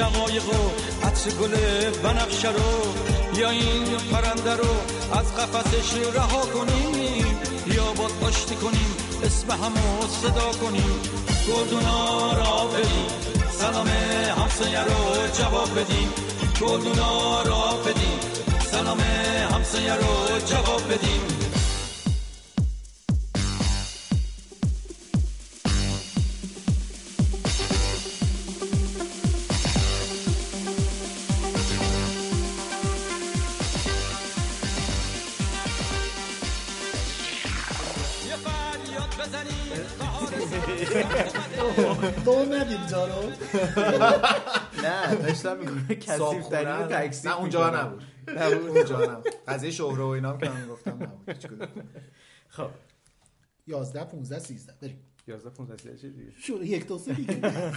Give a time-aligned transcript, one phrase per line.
[0.00, 0.70] شقایق و
[1.06, 1.54] عطر گل
[2.02, 3.40] بنفشه رو.
[3.40, 4.68] یا این پرنده رو
[5.12, 7.26] از قفسش رها کنیم
[7.66, 11.00] یا با آشتی کنیم اسم همو صدا کنیم.
[11.48, 13.06] گلدونا را بدیم
[13.50, 13.88] سلام
[14.38, 16.08] همسایه رو جواب بدیم.
[16.60, 18.20] گلدونا را بدیم
[18.70, 19.00] سلام
[19.50, 21.39] همسایه رو جواب بدیم.
[42.50, 43.30] تو ندید جارو
[44.82, 48.02] نه داشتم میگم کسی در تکسی نه اونجا نبود.
[48.28, 49.26] نه اونجا نبود.
[49.48, 51.68] قضیه شهره و اینام که من گفتم نبود
[52.48, 52.70] خب.
[53.66, 54.98] 11 15 13 بریم.
[55.26, 57.40] 11 15 13 دیگه؟ شروع یک دو سه دیگه.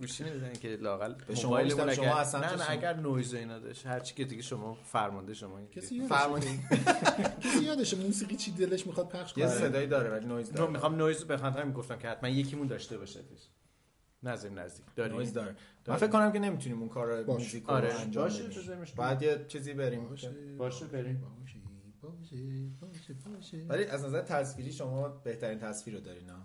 [0.00, 4.00] گوشی نمی‌زنین که لاقل به شما اگر- اصلا نه نه اگر نویز اینا داشت هر
[4.00, 6.60] چی که دیگه شما فرمانده شما این کسی فرمانی
[7.44, 9.54] کسی یادشه موسیقی چی دلش می‌خواد پخش یه کنه.
[9.54, 10.70] صدایی داره ولی نویز نو داره.
[10.70, 13.20] می‌خوام نویز بخوام می‌گفتم که حتما یکیمون داشته باشه
[14.22, 14.84] نظر نزدیک.
[14.96, 15.56] داریم؟ نویز داره.
[15.86, 17.24] من فکر کنم که نمی‌تونیم اون کار.
[17.24, 20.08] موزیک رو آره انجام باشه بعد یه چیزی بریم.
[20.08, 21.20] باشه باشه بریم.
[21.40, 21.58] باشه
[22.02, 22.36] باشه
[22.80, 23.64] باشه باشه.
[23.68, 26.36] ولی از نظر تصویری شما بهترین تصویر رو دارین ها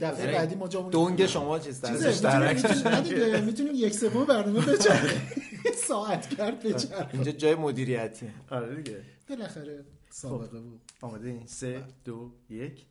[0.00, 3.94] دفعه بعدی ما جامون دونگ شما چیز درش می‌تونیم- درک می‌تونیم- نه دیگه، می‌تونیم یک
[3.94, 5.20] سوم برنامه بچرخه
[5.88, 9.00] ساعت کرد بچرخه اینجا جای مدیریتی آره دیگه.
[9.28, 10.80] بالاخره سابقه بود.
[11.00, 11.46] آماده این.
[11.46, 12.86] سه دو یک.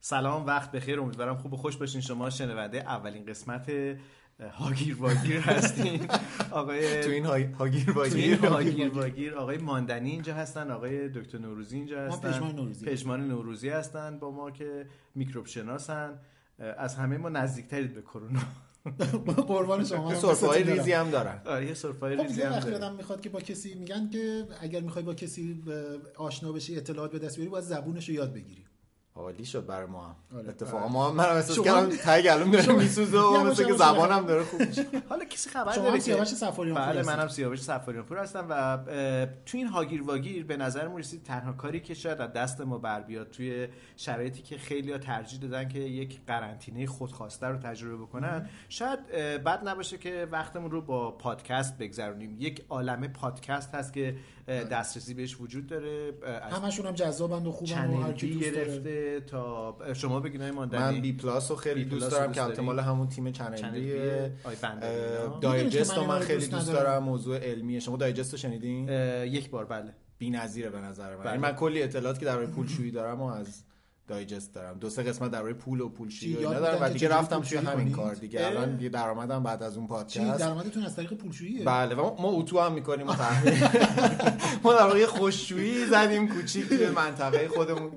[0.00, 1.00] سلام وقت بخیر.
[1.00, 2.00] امیدوارم خوب و خوش باشین.
[2.00, 3.72] شما شنونده اولین قسمت
[4.52, 6.08] هاگیر واگیر هستین.
[6.50, 10.70] آقای تو این هاگیر تو این واگیر هاگیر واگیر آقای ماندنی اینجا هستن.
[10.70, 12.30] آقای دکتر نوروزی اینجا هستن.
[12.30, 13.04] پژمان نوروزی.
[13.06, 16.18] نوروزی هستن با ما که میکروب شناسن
[16.58, 18.40] از همه ما نزدیکترید به کرونا.
[19.48, 20.14] قربان شما.
[20.14, 21.40] سرفای ریزی هم دارن.
[21.46, 22.52] آره یه سرفای خب ریزی هم.
[22.52, 25.62] آدم می‌خواد که با کسی میگن که اگر می‌خوای با کسی
[26.16, 28.64] آشنا بشی اطلاعات به دست بیاری باید زبونش رو یاد بگیری.
[29.20, 30.14] عالی شد برای ما هم.
[30.36, 30.48] آره.
[30.48, 34.44] اتفاقا ما هم منم احساس کردم تای گلوم داره میسوزه و مثل که زبانم داره
[34.44, 34.86] خوب میشه.
[35.08, 37.16] حالا کسی خبر شما داره که سیاوش سفاریان پور بله.
[37.16, 38.78] منم سیاوش سفاریان پور هستم و
[39.46, 43.00] تو این هاگیر واگیر به نظر رسید تنها کاری که شاید از دست ما بر
[43.00, 49.06] بیاد توی شرایطی که خیلی ترجیح دادن که یک قرنطینه خودخواسته رو تجربه بکنن شاید
[49.44, 52.36] بد نباشه که وقتمون رو با پادکست بگذرونیم.
[52.38, 54.16] یک عالمه پادکست هست که
[54.50, 56.12] دسترسی بهش وجود داره
[56.50, 60.40] همشون هم جذابند و خوبن و هر کی چنل دوست داره گرفته تا شما بگین
[60.40, 62.78] های ماندنی من بی پلاس رو خیلی بی دوست دارم که دوست البته داری؟ مال
[62.80, 65.38] همون تیم چنل اینا.
[65.40, 66.72] دایجست رو من خیلی دوست.
[66.72, 68.88] دارم موضوع علمیه شما دایجست رو شنیدین
[69.24, 71.30] یک بار بله بی‌نظیره به نظر من بله.
[71.30, 73.62] یعنی من کلی اطلاعات که درباره پولشویی دارم و از
[74.10, 74.78] دایجست دارم.
[74.78, 77.74] دو سه قسمت درباره پول و پولشویی و اینا دارم و دیگه رفتم توی همین
[77.74, 81.64] کنید؟ کار دیگه؟ الان یه درآمدم بعد از اون چی؟ پادکست درآمدتون از طریق پولشوییه
[81.64, 83.54] بله و ما- ما اتو هم می‌کنیم و تحویل
[84.64, 87.90] ما در واقع خوششویی زدیم کوچیک توی منطقه خودمون.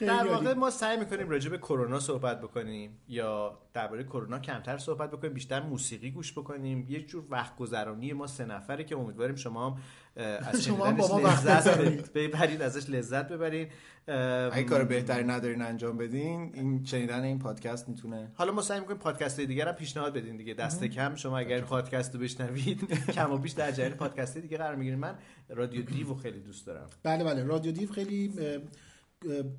[0.00, 0.26] در.
[0.26, 5.32] واقع ما سعی می‌کنیم راجع به کرونا صحبت بکنیم یا درباره کرونا کمتر صحبت بکنیم
[5.32, 6.86] بیشتر موسیقی گوش بکنیم.
[6.88, 9.76] یه جور وقت گذرانی ما سه نفره که امیدواریم شما هم
[10.16, 12.12] از شما ما وقت لذت.
[12.12, 12.62] ببرید.
[12.62, 13.68] ازش لذت ببرین
[14.08, 14.16] اه،
[14.56, 18.98] اگه کار بهتری ندارین انجام بدین این شنیدن این پادکست می‌تونه حالا ما سعی می‌کنیم
[18.98, 20.54] پادکست های دیگر هم پیشنهاد بدین دیگه.
[20.54, 24.56] دست کم شما اگر این پادکست رو بشنوید کم و بیش در جریان پادکست دیگه
[24.56, 25.14] قرار می‌گیرین من
[25.48, 26.86] رادیو دیو خیلی دوست دارم.
[27.02, 27.44] بله بله.
[27.44, 28.32] رادیو دیو خیلی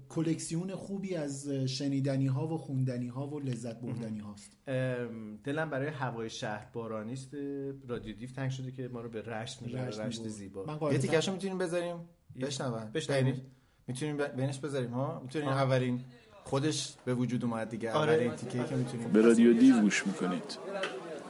[0.10, 4.58] کلکسیون خوبی از شنیدنی ها و خوندنی ها و لذت بردنی هاست.
[5.44, 7.34] دلم برای هوای شهر بارانیست
[7.88, 10.28] رادیو دیو تنگ شده که ما رو به رشت می‌بره رشت رشت.
[10.28, 10.66] زیبا.
[10.66, 11.96] من یه تیکشو می‌تونیم بذاریم؟
[12.42, 12.92] بشنون.
[12.92, 13.42] بشنویم.
[13.88, 15.48] می‌تونیم بینش بذاریم ها؟ می‌تونیم.
[15.48, 16.02] اولین
[16.44, 17.92] خودش به وجود اومد دیگه.
[17.92, 18.14] آره.
[18.14, 20.58] اولین تیکه که می‌تونیم به رادیو دیو گوش می‌کنید.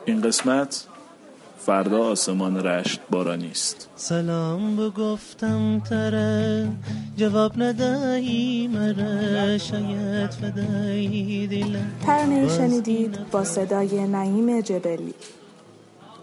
[0.05, 0.87] این قسمت
[1.65, 6.67] فردا آسمان رشت بارانی است سلام بگفتم تره
[7.17, 11.91] جواب ندهی مره شاید فدایی دلم.
[12.05, 15.13] ترانه شنیدید با صدای نعیم جبلی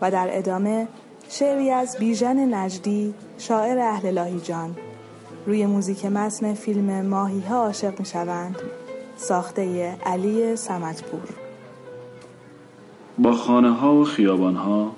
[0.01, 0.89] و در ادامه
[1.29, 4.77] شعری از بیژن نجدی شاعر اهل لاهیجان
[5.47, 8.57] روی موزیک متن فیلم ماهی ها عاشق می شوند
[9.17, 11.29] ساخته علی سمتپور.
[13.19, 14.98] با خانه ها و خیابان ها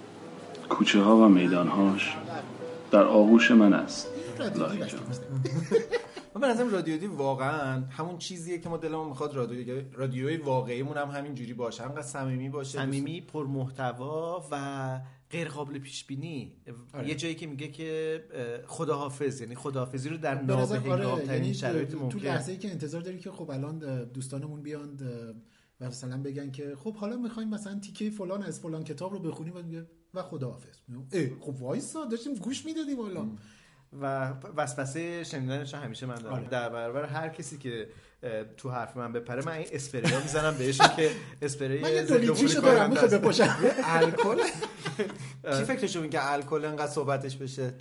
[0.71, 2.17] کوچه ها و میدان هاش
[2.91, 4.09] در آغوش من است.
[4.57, 5.01] لاهی جان.
[6.35, 10.97] من به نظرم رادیو دی واقعا همون چیزیه که ما دلمون می‌خواد رادیو رادیوی واقعیمون
[10.97, 12.79] هم همین جوری باشه همینقدر صمیمی باشه.
[12.79, 15.01] صمیمی پر محتوا و
[15.31, 16.57] غیر قابل پیش بینی
[16.95, 17.09] آره.
[17.09, 18.21] یه جایی که میگه که
[18.67, 22.71] خداحافظ یعنی خداحافظی رو در به نظر آره یعنی شرایط تو ممکن لحظه ای که
[22.71, 24.99] انتظار داری که خب الان دوستانمون بیان
[25.81, 29.57] و مثلا بگن که خب حالا می‌خوایم مثلا تیکه فلان از فلان کتاب رو بخونیم
[29.57, 30.77] و میگه و خداحافظ.
[31.41, 33.27] خب وایسا داشتیم گوش می‌دادیم حالا.
[34.01, 36.35] و وسوسه شنیدنش همیشه من دارم.
[36.35, 36.49] آره.
[36.49, 37.89] در برابر هر کسی که
[38.57, 41.11] تو حرف من بپره من این اسپری ها می‌زنم بهشون که
[41.43, 43.15] اسپری من یه عفونی دارم است.
[43.15, 43.57] بپاشم.
[43.85, 44.43] الکل.
[45.59, 47.75] کی فکرشو این که الکل انقدر صحبتش بشه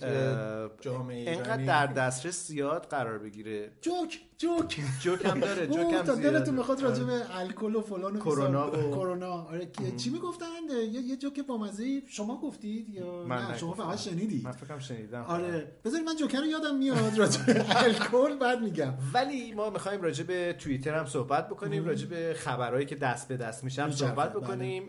[0.80, 3.72] جامعه اینقدر ایرانی در دسترس زیاد قرار بگیره.
[3.80, 4.20] جوک.
[4.40, 6.22] جوک جوک هم داره جوک هم زیاده.
[6.30, 8.68] دلتون می‌خواد راجع به الکل و فلان و کرونا.
[8.70, 9.32] و- کرونا.
[9.32, 10.46] آره چی می‌گفتن
[10.92, 13.74] یه یه جوک بامزه شما گفتید یا من نه؟ شما.
[13.74, 15.22] فقط شنیدید من فکرم شنیدم.
[15.22, 15.72] آره.
[15.84, 18.94] بذاری من جوکر رو یادم میاد راجع به الکل بعد میگم.
[19.14, 23.36] ولی ما می‌خوایم راجع به توییتر هم صحبت بکنیم راجع به خبرهایی که دست به
[23.36, 24.40] دست میشن صحبت بله.
[24.40, 24.86] بکنیم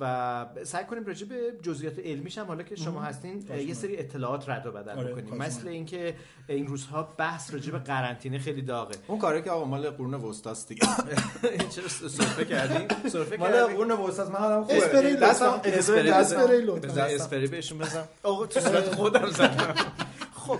[0.00, 4.48] و سعی کنیم راجع به جزئیات علمیش هم حالا که شما هستین یه سری اطلاعات
[4.48, 5.42] رد و بدل آره، بکنیم.
[5.42, 5.68] مثل.
[5.68, 6.14] اینکه
[6.48, 8.94] این روزها بحث راجع به قرنطینه خیلی داغه.
[9.06, 10.86] اون کاری که آقا مال قرون وسطاست دیگه.
[11.74, 14.76] چرا سرفه کردیم سرفه مال قرون وسطاست من حالم خوبه.
[14.76, 15.26] اسپری لطفا.
[15.26, 16.62] دستم اسپری.
[16.62, 16.88] لطفا.
[16.88, 18.04] بزن اسپری بهشون بزن.
[18.22, 19.74] آقا تو صورت خودم زدم.
[20.34, 20.58] خب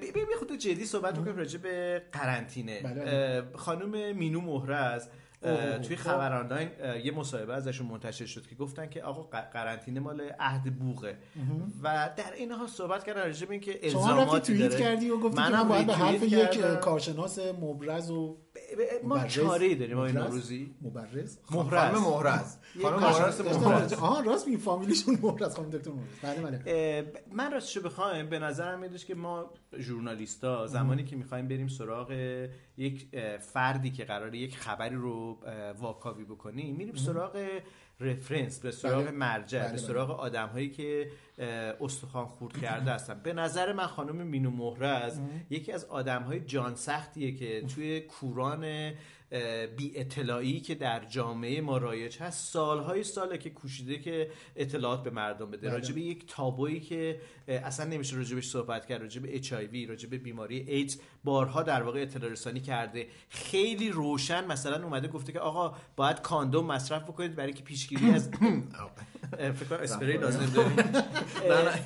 [0.00, 2.80] بی خود جدی صحبت بکنیم راجع به قرنطینه.
[2.82, 3.42] بله.
[3.56, 5.02] خانم مینو مهرز
[5.82, 6.10] توی خب.
[6.10, 6.70] خبر آنلاین
[7.04, 11.18] یه مصاحبه ازشون منتشر شد که گفتن که آقا قرنطینه مال عهد بوغه
[11.82, 15.40] و در این حال صحبت کردن راجع به اینکه الزاماتی توییت داره کردی و گفتی
[15.40, 16.60] منم من باید به حرف یک.
[16.60, 18.38] کارشناس مبرز و
[19.04, 20.74] ما مبرز؟ چاره داریم آقای مبرز؟ نوروزی.
[20.82, 21.14] مبرز.
[21.14, 26.58] مهرز خانم مهرز خانم مهرز مهرز آها راست می فامیلیشون مهرز خانم دکتر مهرز بله
[26.58, 27.12] بله.
[27.32, 32.10] من راستشو بخوایم به نظرم میادش که ما ژورنالیستا زمانی که می‌خوایم بریم سراغ
[32.76, 33.08] یک
[33.40, 35.38] فردی که قراره یک خبری رو
[35.78, 37.60] واکاوی بکنیم میریم سراغ
[38.00, 39.10] رفرنس به سراغ بله.
[39.10, 39.86] مرجع بله، به بله.
[39.86, 41.10] سراغ آدم هایی که
[41.80, 46.74] استخوان خورد کرده هستن به نظر من خانم مینو مهرز یکی از آدم های جان
[46.74, 48.92] سختیه که توی کوران
[49.76, 55.10] بی اطلاعی که در جامعه ما رایج هست سالهای ساله که کوشیده که اطلاعات به
[55.10, 55.66] مردم بده.
[55.66, 55.70] بله.
[55.70, 59.52] راجع به یک تابویی که اصلا نمیشه راجبش صحبت کرد راجع به اچ
[59.88, 63.06] راجع به بیماری ایدز بارها در واقع اطلاع رسانی کرده.
[63.28, 68.30] خیلی روشن مثلا اومده گفته که آقا باید کاندوم مصرف بکنید برای که پیشگیری از
[69.58, 70.76] فکر کنم اسپری لازم داریم.
[71.50, 71.78] اه،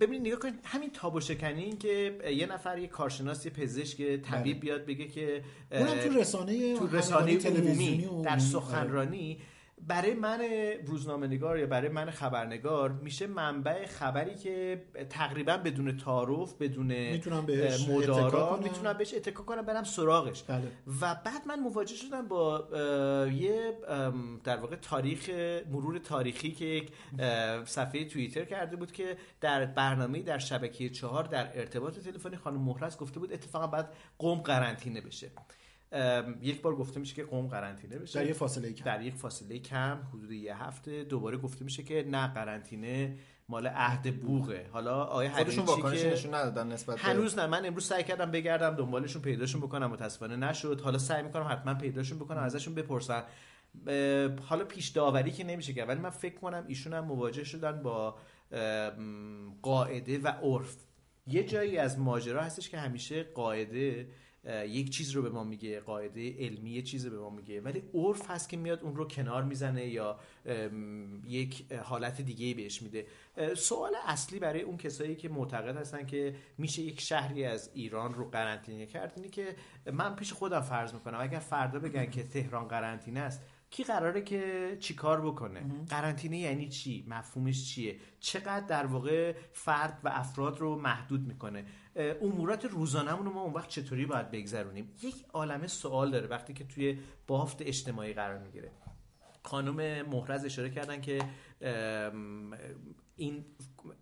[0.00, 4.60] ببینید نگاه کنید همین تابو شکنی این که یه نفر یه کارشناس یه پزشک طبیب
[4.60, 5.42] بیاد بگه که
[5.72, 8.38] اونم تو رسانه تو رسانه تلویزیونی در.
[8.38, 9.38] سخنرانی
[9.86, 10.40] برای من
[10.86, 17.46] روزنامه نگار یا برای من خبرنگار میشه منبع خبری که تقریبا بدون تعارف بدون می‌تونم
[17.46, 18.56] بهش مدارا.
[18.62, 20.62] می‌تونم بهش اتکا کنم برم سراغش بله.
[21.00, 22.68] و بعد من مواجه شدم با
[23.32, 23.78] یه
[24.44, 25.28] در واقع تاریخ
[25.70, 26.92] مرور تاریخی که یک
[27.64, 32.96] صفحه توییتر کرده بود که در برنامه در شبکه چهار در ارتباط تلفنی خانم مهرز
[32.96, 35.30] گفته بود اتفاقا بعد قوم قرنطینه بشه
[36.40, 38.20] یک بار گفته میشه که قوم قرنطینه بشه.
[38.20, 38.84] در یه فاصله کم.
[38.84, 41.04] در یک فاصله کم حدود یه هفته.
[41.04, 43.18] دوباره گفته میشه که نه قرنطینه
[43.48, 44.66] مال عهد بوغه.
[44.72, 47.46] حالا آیه خودشون که نشون ندادن نسبت به- هنوز نه.
[47.46, 50.80] من امروز سعی کردم بگردم دنبالشون پیداشون بکنم متاسفانه نشد.
[50.80, 53.24] حالا سعی می‌کنم حتما پیداشون بکنم ازشون بپرسم
[54.42, 55.88] حالا پیش داوری که نمیشه کرد.
[55.88, 58.16] ولی من فکر کنم ایشون هم مواجه شدن با
[59.62, 60.76] قاعده و عرف.
[61.26, 64.08] یه جایی از ماجرا هستش که همیشه قاعده
[64.48, 67.60] یک چیز رو به ما میگه قاعده علمی یه چیز رو به ما میگه.
[67.60, 70.18] ولی عرف هست که میاد اون رو کنار می‌زنه یا
[71.26, 73.06] یک حالت دیگه بهش میده.
[73.56, 78.30] سوال اصلی برای اون کسایی که معتقد هستن که میشه یک شهری از ایران رو
[78.30, 79.56] قرنطینه کرد اینه که
[79.92, 81.18] من پیش خودم فرض می‌کنم.
[81.20, 87.04] اگر فردا بگن که تهران قرنطینه است کی قراره که چیکار بکنه؟ قرنطینه یعنی چی؟
[87.08, 91.64] مفهومش چیه؟ چقدر در واقع فرد و افراد رو محدود می‌کنه؟
[92.22, 96.64] امورات روزانمون رو ما اون وقت چطوری باید بگذرونیم؟ یک عالمه سوال داره وقتی که
[96.64, 98.70] توی بافت اجتماعی قرار می‌گیره.
[99.42, 101.18] خانم محرز اشاره کردن که
[103.16, 103.44] این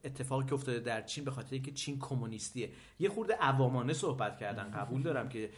[0.05, 2.71] اتفاقی که افتاده در چین به خاطر اینکه چین کمونیستیه.
[2.99, 5.51] یه خورده عوامانه صحبت کردن قبول دارم که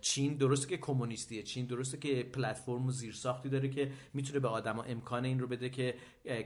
[0.00, 4.82] چین درسته که کمونیستیه چین درسته که پلتفرم و زیرساختی داره که می‌تونه به آدما
[4.82, 5.94] امکان این رو بده که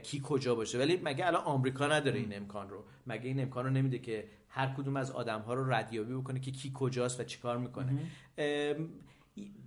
[0.03, 0.79] کی کجا باشه.
[0.79, 4.73] ولی مگه الان آمریکا نداره این امکان رو؟ مگه این امکان رو نمیده که هر
[4.77, 7.99] کدوم از آدم ها رو ردیابی بکنه که کی کجاست و چیکار می‌کنه؟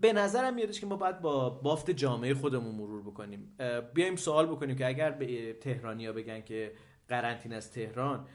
[0.01, 3.57] به نظرم میادش که ما باید با بافت جامعه خودمون مرور بکنیم.
[3.95, 6.73] بیایم سوال بکنیم که اگر به تهرانیا بگن که
[7.13, 8.27] قرنطینه از تهران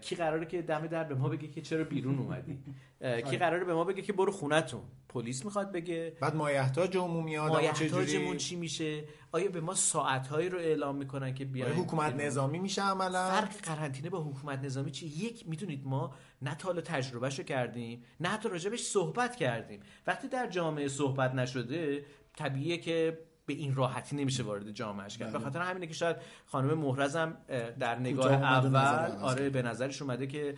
[0.00, 2.58] کی قراره که دم در به ما بگه که چرا بیرون اومدی؟
[3.00, 6.16] اه، کی قراره به ما بگه که برو خونتون؟ پلیس می‌خواد بگه.
[6.20, 11.44] بعد مایحتاج عمومی آدم مایحتاجمون چی میشه؟ آیا به ما ساعتهایی رو اعلام می‌کنن که
[11.44, 13.30] بیاین؟ حکومت نظامی میشه عملا.
[13.30, 18.28] فرق قرنطینه با حکومت نظامی چی یک می‌دونید ما نه تا حالا تجربهشو کردیم نه
[18.28, 19.80] حتی راجبش صحبت کردیم.
[20.06, 22.04] وقتی در جامعه صحبت نشده
[22.36, 25.32] طبیعیه که به این راحتی نمیشه وارد جامعهش کرد.
[25.32, 30.26] به خاطر همینه که شاید خانم محرزم اه، در نگاه اول آره به نظرش اومده
[30.26, 30.54] که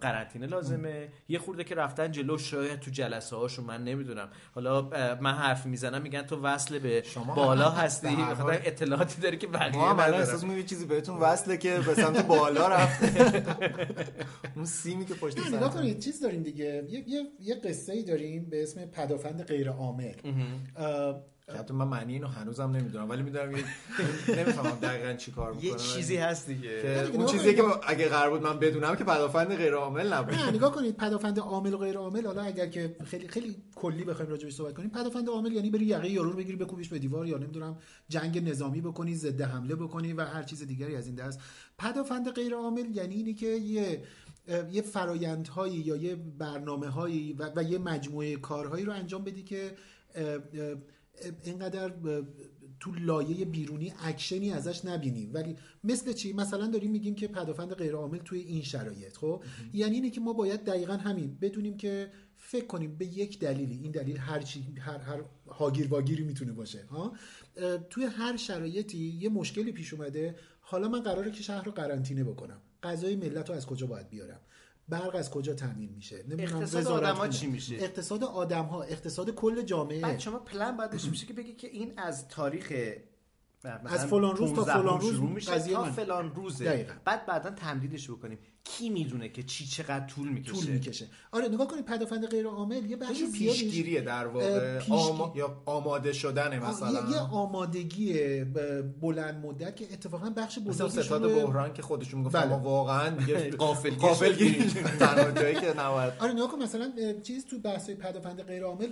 [0.00, 1.08] قرنطینه لازمه.
[1.28, 4.28] یه خورده که رفتن جلو شاید تو جلسه هاشون من نمی‌دونم.
[4.54, 4.82] حالا
[5.20, 8.06] من حرف می‌زنم میگن تو وصل به شما بالا هستی.
[8.08, 10.20] هر به حال- خاطر اطلاعاتی داری که بقیه ما الان.
[10.20, 13.44] احساس می‌کنیم یه چیزی بهتون وصله که به سمت بالا رفته.
[14.56, 16.84] اون سیمی که پشت نه سر نگاه کنید چیز داریم دیگه.
[16.88, 20.12] یه, یه, یه قصه ای داریم به اسم پدافند غیر عامل
[21.46, 23.48] که حتی من معنی اینو هنوزم نمی‌دونم ولی می‌دونم
[24.28, 26.82] نمی‌فهمم دقیقا چی کار می‌کنه یه چیزی هست دیگه.
[26.82, 27.62] که اون چیزیه که.
[27.86, 30.34] اگه قرار بود من بدونم که پدافند غیر عامل نبود.
[30.34, 34.30] نه نگاه کنید پدافند عامل و غیر عامل حالا اگر که خیلی خیلی کلی بخوایم
[34.30, 37.26] راجع بهش صحبت کنیم پدافند عامل یعنی بری یقه یارو رو بگیری بکوبیش به دیوار
[37.26, 41.40] یا نمی‌دونم جنگ نظامی بکنی ضد حمله بکنی و هر چیز دیگری از این دست.
[41.78, 44.02] پدافند غیر عامل یعنی اینی که یه
[44.72, 49.74] یه فرایندهایی یا یه برنامه هایی و, و یه مجموعه کارهایی رو انجام بدی که
[51.44, 51.92] اینقدر
[52.80, 55.30] تو لایه بیرونی اکشنی ازش نبینیم.
[55.34, 59.94] ولی مثل چی؟ مثلا داریم میگیم که پدافند غیر عامل توی این شرایط خب؟ یعنی
[59.94, 64.16] اینه که ما باید دقیقا همین بدونیم که فکر کنیم به یک دلیلی این دلیل
[64.16, 67.12] هر چی هر هر هاگیر واگیری می‌تونه باشه ها؟
[67.90, 72.60] توی هر شرایطی یه مشکلی پیش اومده حالا من قراره که شهر رو قرنطینه بکنم.
[72.82, 74.40] غذای ملت رو از کجا باید بیارم؟
[74.88, 77.28] برق از کجا تامین میشه اقتصاد آدم‌ها خونه.
[77.28, 81.32] چی میشه؟ اقتصاد آدم ها اقتصاد کل جامعه بعد شما پلن باید داشته باشه که
[81.32, 82.72] بگی که این از تاریخ
[83.84, 85.84] از فلان روز تا 15 فلان روز شروع میشه قضیه تا.
[85.84, 86.94] فلان روزه دقیقاً.
[87.04, 91.06] بعد بعدا تمدیدش بکنیم کی می‌دونه که چی چقدر طول می‌کشه؟ طول می‌کشه.
[91.32, 94.78] آره نگاه کنید پدافند غیر عامل یه بخش پیشگیریه در واقع.
[94.78, 95.32] پیشگی- آما...
[95.36, 96.90] یا آماده شدن مثلا.
[96.92, 98.14] یه, یه آمادگی
[99.00, 102.48] بلند مدت که اتفاقا بخش مثلا بزرگیش ستاد بحران که خودشون می‌گفتن بله.
[102.50, 104.62] ما واقعا دیگه غافلگیر
[104.98, 106.12] تنها جایی که نباید.
[106.20, 106.92] آره نگاه کن مثلا
[107.22, 108.88] چیز تو بحث پدافند غیر عامل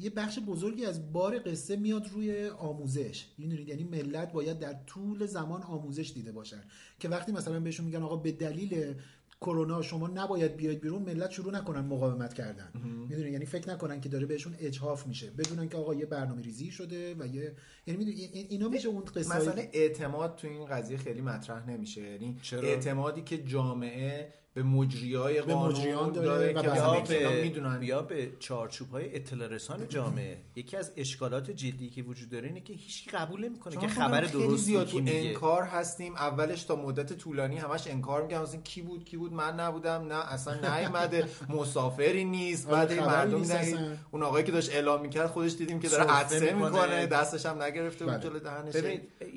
[0.00, 3.26] یه بخش بزرگی از بار قصه میاد روی آموزش.
[3.38, 6.62] می‌دونید؟ یعنی ملت باید در طول زمان آموزش دیده باشن.
[7.00, 8.94] که وقتی مثلا بهشون میگن آقا به دلیل
[9.40, 12.70] کرونا شما نباید بیاید بیرون ملت شروع نکنن مقاومت کردن.
[13.08, 15.30] می‌دونی؟ یعنی فکر نکنن که داره بهشون اجحاف میشه.
[15.30, 17.54] بدونن که آقا یه برنامه ریزی شده و یه
[17.86, 18.16] یعنی می‌دونی؟
[18.48, 22.00] اینا میشه اون قصه مثلا اعتماد تو این قضیه خیلی مطرح نمیشه.
[22.02, 27.82] یعنی؟ اعتمادی که جامعه به مجریای به قانون مجریان داره داره, و که به می‌دونن.
[27.82, 30.38] یا به چارچوب های اطلاع رسان جامعه.
[30.56, 34.64] یکی از اشکالات جدی که وجود داره اینه که هیچ قبول نمی‌کنه که خبر درست
[34.64, 36.14] زیاد تو انکار هستیم.
[36.14, 40.06] اولش تا مدت طولانی همش انکار میگم مثلا کی بود کی بود؟ من نبودم.
[40.08, 41.28] نه اصلا نیومده.
[41.58, 42.68] مسافری نیست.
[42.68, 43.50] بعد مردم نیست.
[43.50, 43.96] اصلا.
[44.10, 47.06] اون آقایی که داشت اعلام می‌کرد خودش دیدیم که داره عطسه می‌کنه.
[47.06, 48.22] دستش هم نگرفته بود بله.
[48.22, 48.74] جلو دهنش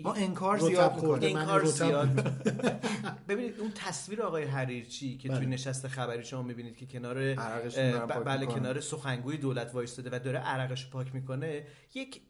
[0.04, 0.96] ما انکار زیاد.
[0.96, 1.38] می‌کنیم.
[1.38, 2.10] انکار زیاد.
[3.30, 5.38] ببینید اون تصویر آقای حریرچی که بله.
[5.38, 8.46] توی نشست خبری شما می‌بینید که کنار ب- بله.
[8.46, 12.22] کنار سخنگوی دولت وایستاده و داره عرقش رو پاک می‌کنه یک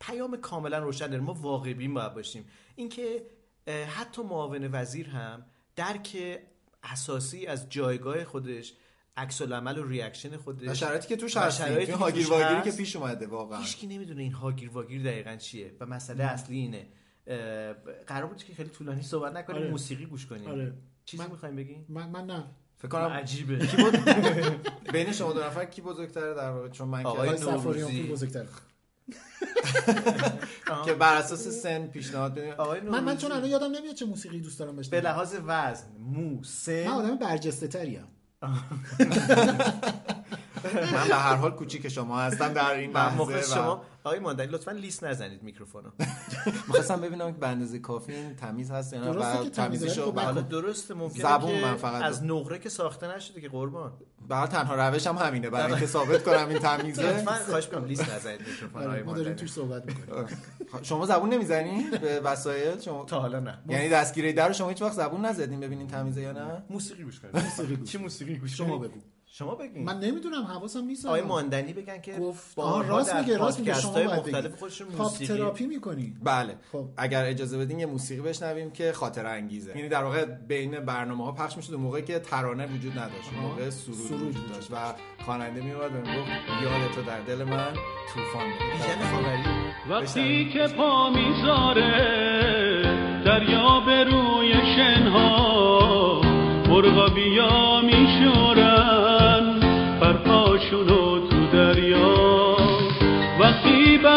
[0.00, 2.44] پیام کاملا روشن داره ما واقع بین باید باشیم
[2.76, 3.22] اینکه
[3.96, 6.38] حتی معاون وزیر هم درک
[6.82, 8.74] اساسی از جایگاه خودش
[9.16, 12.68] عکس العمل و ریاکشن خودش و شرایطی که توش و هستیم شرایطی هاگیر واگیری که
[12.68, 16.86] هست، پیش اومده واقعا هیچکی نمی‌دونه این هاگیر واگیر دقیقا چیه و مسئله اصلی اینه
[18.06, 19.70] قرار بود که خیلی طولانی صحبت نکنیم آره.
[19.70, 20.72] موسیقی گوش کنیم آره.
[21.08, 22.44] چیزی من- می‌خوایم بگیم من, من نه.
[22.78, 23.66] فکر کنم عجیبه.
[23.66, 23.96] کی بود؟
[24.92, 28.02] بین شما دو نفر کی بزرگتره در واقع؟ چون من آقای سفاریان نوروزی.
[28.02, 28.44] پور بزرگتر
[30.84, 32.54] که بر اساس سن پیشنهاد بدین.
[32.90, 36.44] من من چون الان یادم نمیاد چه موسیقی دوست دارم به بشنوم لحاظ وزن مو
[36.44, 36.82] سن.
[36.86, 38.04] من آدم برجسته تریم.
[40.92, 45.04] من به هر حال کوچیک شما هستم در این لحظه شما آقای ماندنی لطفا لیست
[45.04, 45.88] نزنید میکروفونو.
[46.68, 49.62] می‌خواستم ببینم که به اندازه کافی این تمیز هست یا نه درسته و که تمیزه،
[49.62, 50.40] ولی تمیزیشو خب به حالا.
[50.40, 53.92] درسته ممکنه زبون که من فقط از نقره که ساخته نشده که قربان.
[54.28, 57.02] به حال تنها روش هم همینه برای اینکه ثابت کنم این تمیزه.
[57.02, 60.26] لطفا خواهش کنم لیست نزنید میکروفون آره، آقای ما داریم توش صحبت می‌کنیم.
[60.82, 63.58] شما زبون نمی‌زنی به وسایل؟ شما تا حالا نه.
[63.68, 67.20] یعنی دستگیره در رو شما هیچ وقت زبون نزدین ببینین تمیزه یا نه؟ موسیقی گوش
[67.20, 67.36] کنید.
[67.36, 67.90] موسیقی گوش.
[67.90, 68.98] چی موسیقی گوش شما؟ بگو.
[69.38, 69.84] شما بگین.
[69.84, 71.20] من نمی‌دونم حواسم نیست آقای.
[71.20, 74.58] ماندنی بگن که گفت آها راست میگه راست میگه شما مختلف.
[74.58, 75.38] خودشون پاپ موسیقی.
[75.38, 76.16] تراپی می‌کنی.
[76.22, 76.54] بله.
[76.72, 76.84] خب.
[76.96, 79.76] اگر اجازه بدین یه موسیقی بشنویم که خاطر انگیزه.
[79.76, 83.30] یعنی در واقع بین برنامه ها پخش می‌شد موقعی که ترانه وجود نداشت.
[83.34, 84.76] اون موقع سرود, سرود وجود داشت و
[85.24, 86.28] خواننده میومد و می‌گفت
[86.62, 87.72] یاد تو در دل من
[88.14, 88.46] طوفان
[89.90, 91.92] وقتی که پا می‌ذاره
[93.24, 95.58] دریا به روی شنها
[96.68, 97.08] مرغا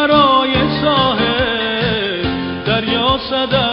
[0.02, 2.22] برای ساحل
[2.66, 3.71] دریا صدف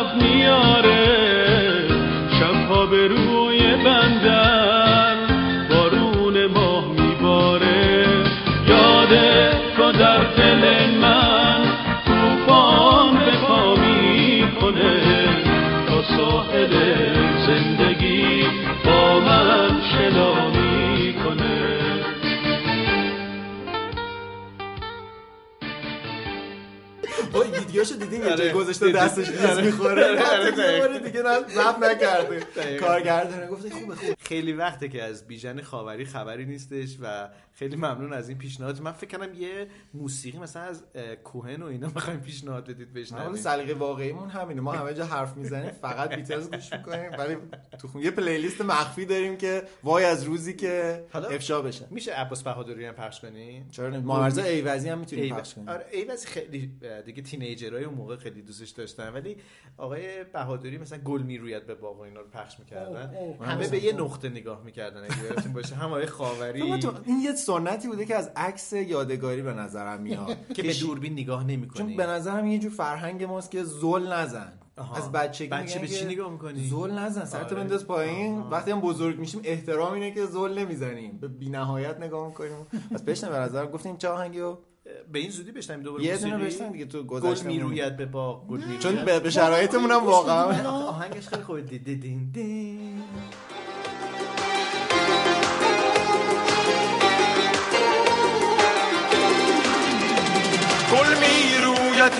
[28.09, 28.53] دیدین یه جای آره.
[28.53, 28.91] گذاشته.
[28.91, 29.61] دستش آره.
[29.65, 30.51] می‌خوره آره،
[30.83, 32.43] آره، یه دیگه نه نکرده.
[32.79, 38.13] کارگردانه گفته خوبه خوبه خیلی وقته که از بیژن خاوری خبری نیستش و خیلی ممنون
[38.13, 38.81] از این پیشنهاد.
[38.81, 40.83] من فکر کنم یه موسیقی مثلا از
[41.23, 43.35] کوهن و اینا می‌خوایم پیشنهاد بدید بشنویم.
[43.35, 44.61] سلیقه واقعیمون همینه.
[44.61, 47.37] ما همه جا حرف می‌زنیم فقط بیتلز گوش می‌کنیم ولی
[47.79, 51.87] تو خون یه پلیلیست مخفی داریم که وای از روزی که حالا؟ افشا بشه.
[51.89, 55.69] میشه عباس بهادری هم پخش کنی چرا نه محمد ایوزی هم می‌تونیم ایو- پخش کنیم.
[55.69, 56.71] آره ایوازی خیلی
[57.05, 59.37] دیگه تینیجرای اون موقع خیلی دوستش داشتن ولی
[59.77, 63.13] آقای بهادری مثلا گل می‌روید به باغ و اینا رو پخش می‌کردن.
[63.41, 65.75] همه به یه نقطه نگاه می‌کردن اگه یادتون باشه.
[65.75, 66.61] هم آقای خاوری.
[66.61, 70.37] این یه سنتی بوده که از عکس یادگاری به نظرم میاد.
[70.55, 71.77] که به دوربین نگاه نمی‌کنی.
[71.77, 74.53] چون به نظرم یه جور فرهنگ ماست که زل نزن.
[74.77, 74.95] آها.
[74.95, 77.25] از بچگی بچه به چی نگاه می‌کنی؟ زل نزن.
[77.25, 77.55] سرت آره.
[77.55, 78.39] بنداز پایین.
[78.39, 81.17] وقتی هم بزرگ میشیم احترام اینه که زل نمی‌زنیم.
[81.21, 82.67] به بی‌نهایت نگاه می‌کنیم.
[82.91, 84.59] پس بشنم به نظرم گفتیم چه آهنگی رو
[85.11, 88.47] به این زودی بشنیم دوباره یه دونه؟ بشنم دیگه تو گل گذشته می‌روید به باغ
[88.47, 90.69] گل چون به, شرایطمون هم واقعا.
[90.69, 91.61] آهنگش خیلی خوبه.
[91.61, 93.01] دی دی دین.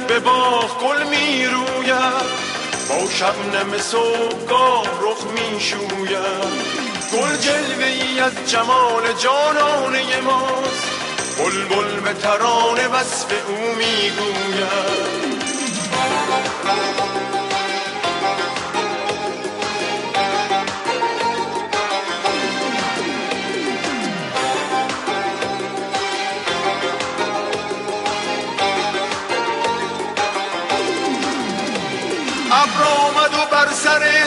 [0.09, 2.29] به باغ گل می روید
[2.89, 6.09] با شبنم صبحگاه رخ می شوید
[7.13, 10.87] گل جلوه ای از جمال جانانه ماست.
[11.37, 15.39] بلبل به ترانه وصف او می گوید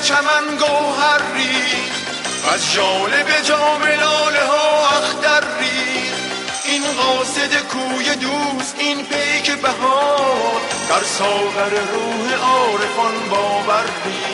[0.03, 2.03] چمن گوهر ریخت.
[2.55, 5.45] از جالب جام لاله ها اختر
[6.65, 10.61] این قاصد کوی دوست این پیک بهار.
[10.89, 14.32] در ساغر روح عارفان باور ریخت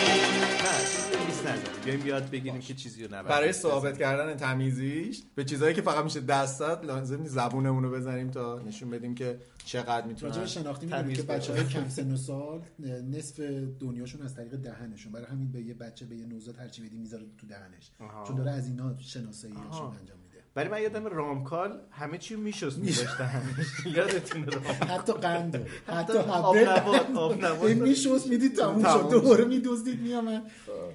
[1.99, 6.05] بیایم یاد بگیریم که چیزی رو نبریم برای ثابت کردن تمیزیش به چیزایی که فقط
[6.05, 10.41] میشه دست داد لازم نیست زبونمون رو بزنیم تا نشون بدیم که چقدر راجع می‌تونن
[10.41, 11.39] به شناختی می‌دونید تمیز که باشه.
[11.39, 12.63] بچه های کم سن و سال
[13.11, 13.41] نصف
[13.81, 17.25] دنیاشون از طریق دهنشون برای همین به یه بچه به یه نوزاد هرچی بدی می‌ذاره
[17.39, 18.25] تو دهنش آها.
[18.25, 19.95] چون داره از اینا شناساییشون آها.
[20.01, 20.28] انجام میده
[20.59, 23.43] ولی من یادم رامکال همه چی میشست میداشتن
[23.97, 24.75] یادتونه رامکال.
[24.89, 25.67] حتی قند.
[25.89, 29.11] و حتی آب نبات آب نبات این میشوست می‌دید تموم شد.
[29.11, 30.43] دوباره میدزدید میامد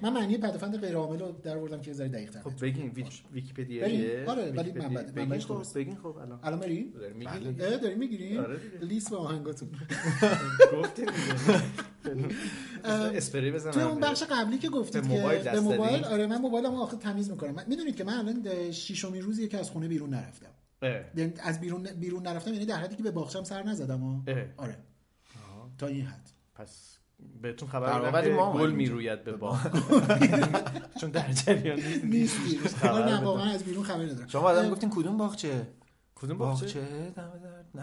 [0.02, 3.22] من معنی پدافند غیر عامل رو در بردم که ذره دقیق تر خب بگین ویک-
[3.32, 3.84] ویکی‌پدیا؟
[4.30, 4.72] آره، ولی.
[4.72, 5.76] منبع- بگین منبعش خب درست.
[5.78, 6.40] بگین خب الان.
[6.42, 6.92] الان بریم
[7.58, 8.40] داری داریم می‌گیریم.
[8.40, 8.84] آره دیگه.
[8.84, 9.68] لیست و آهنگاتون.
[10.72, 11.64] گفتین دیگه.
[12.90, 14.00] اسپری بزن توی من اون.
[14.00, 17.50] بخش قبلی که گفتید به که به موبایل؟ آره من موبایلمو آخه تمیز می‌کنم.
[17.50, 20.46] من- می‌دونید که من الان شیشمین روزیه که از خونه بیرون نرفتم.
[20.82, 20.90] اه.
[21.16, 24.24] یعنی از بیرون بیرون نرفتم یعنی در حدی که به باغچم سر نزدم.
[24.56, 24.76] آره.
[25.78, 26.30] تا این حد.
[26.54, 26.98] پس
[27.42, 29.58] بهتون خبر ولی ما گل می‌روید به باغ.
[31.00, 32.04] چون در جریان نیست.
[32.44, 32.58] نیستی.
[32.58, 33.24] خبر نه بدم.
[33.24, 34.28] واقعا از بیرون خبری ندارم.
[34.28, 35.66] شما آدم گفتین کدوم باغچه؟
[36.14, 37.12] کدوم باغچه؟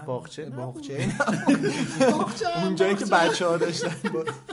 [0.08, 0.46] باغچه.
[0.46, 0.98] باغچه.
[2.64, 3.06] اونجایی که.
[3.06, 3.96] بچه ها داشتن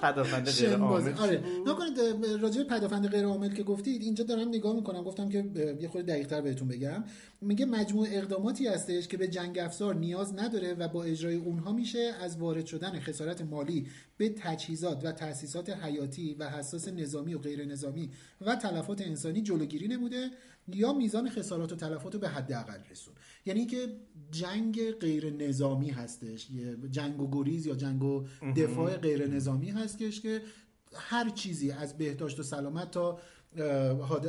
[0.03, 0.77] پدافند غیر.
[0.77, 1.43] عامل آره.
[1.67, 1.99] نکنید
[2.41, 5.03] راجع به پدافند غیر عامل که گفتید اینجا دارم نگاه می‌کنم.
[5.03, 5.45] گفتم که
[5.81, 7.05] یه خورده دقیق‌تر بهتون بگم.
[7.41, 12.13] میگه مجموع اقداماتی هستش که به جنگ افزار نیاز نداره و با اجرای اونها میشه
[12.23, 13.87] از وارد شدن خسارت مالی.
[14.19, 19.89] به تجهیزات و تأسیسات حیاتی و حساس نظامی و غیر نظامی و تلفات انسانی جلوگیری
[19.89, 20.31] نموده
[20.69, 23.15] یا میزان خسارات و تلفات رو به حداقل رسون.
[23.47, 23.97] یعنی که
[24.31, 28.27] جنگ غیر نظامی هستش یه جنگ و گریز یا جنگ و
[28.57, 30.43] دفاع غیر نظامی هستش که
[30.95, 33.19] هر چیزی از بهداشت و سلامت تا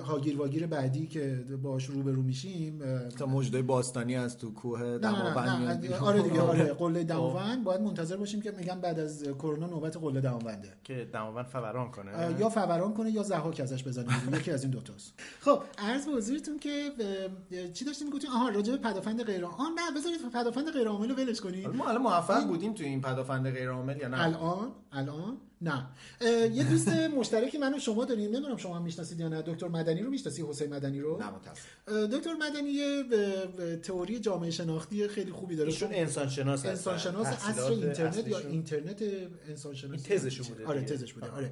[0.05, 2.81] هاگیر واگیر بعدی که باش روبرو میشیم
[3.17, 5.93] تا موجودای باستانی از تو کوه دماوند.
[5.93, 7.63] آره دیگه آره قله دماوند.
[7.63, 10.69] باید منتظر باشیم که میگن بعد از کرونا نوبت قله دماونده.
[10.83, 12.35] که دماوند فوران کنه.
[12.39, 14.39] یا فوران کنه یا زهاک ازش بزنه بیرون.
[14.39, 15.13] یکی از این دوتاست
[15.45, 16.91] خب عرض به حضورتون که
[17.73, 21.15] چی داشتیم گفتیم؟ آها راجع به پدافند غیر آن نه بذارید پدافند غیر عامل رو
[21.15, 24.71] ولش کنید حالا ما الان موفق بودیم تو این پدافند غیر عامل یا نه؟ الان
[24.91, 25.87] الان؟ نه.
[26.53, 29.41] یه دوست مشترکی من و شما داریم نمی‌دونم شما هم می‌شناسید یا نه.
[29.41, 33.03] دکتر مدنی رو می‌شناسی؟ حسین مدنی رو؟ نه متاسف دکتر مدنی یه
[33.83, 35.69] تئوری جامعه شناختی خیلی خوبی داره.
[35.69, 36.65] ایشون انسان شناس.
[36.65, 38.39] انسان شناس تحصیلات اینترنت یا.
[38.39, 39.03] اینترنت
[39.49, 40.81] انسان شناسی تزشون بوده آره.
[40.81, 41.31] تزش بوده.
[41.31, 41.51] آره.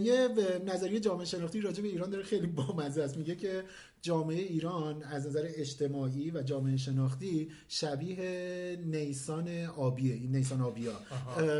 [0.00, 0.28] یه
[0.66, 3.16] نظریه جامعه شناختی راجع به ایران داره خیلی بامزه است.
[3.16, 3.64] میگه که
[4.06, 10.92] جامعه ایران از نظر اجتماعی و جامعه شناختی شبیه نیسان آبیه این نیسان آبیا.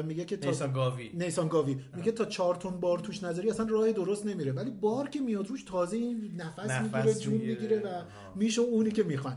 [0.02, 1.10] میگه که تا نیسان گاوی.
[1.14, 1.76] نیسان گاوی.
[1.96, 4.52] میگه تا چهار تن بار توش نظری اصلا راه درست نمیره.
[4.52, 7.80] ولی بار که میاد روش تازه این نفس, نفس می‌گیره جون می‌گیره.
[7.80, 8.02] و.
[8.34, 9.36] میشه اونی که می‌خوان.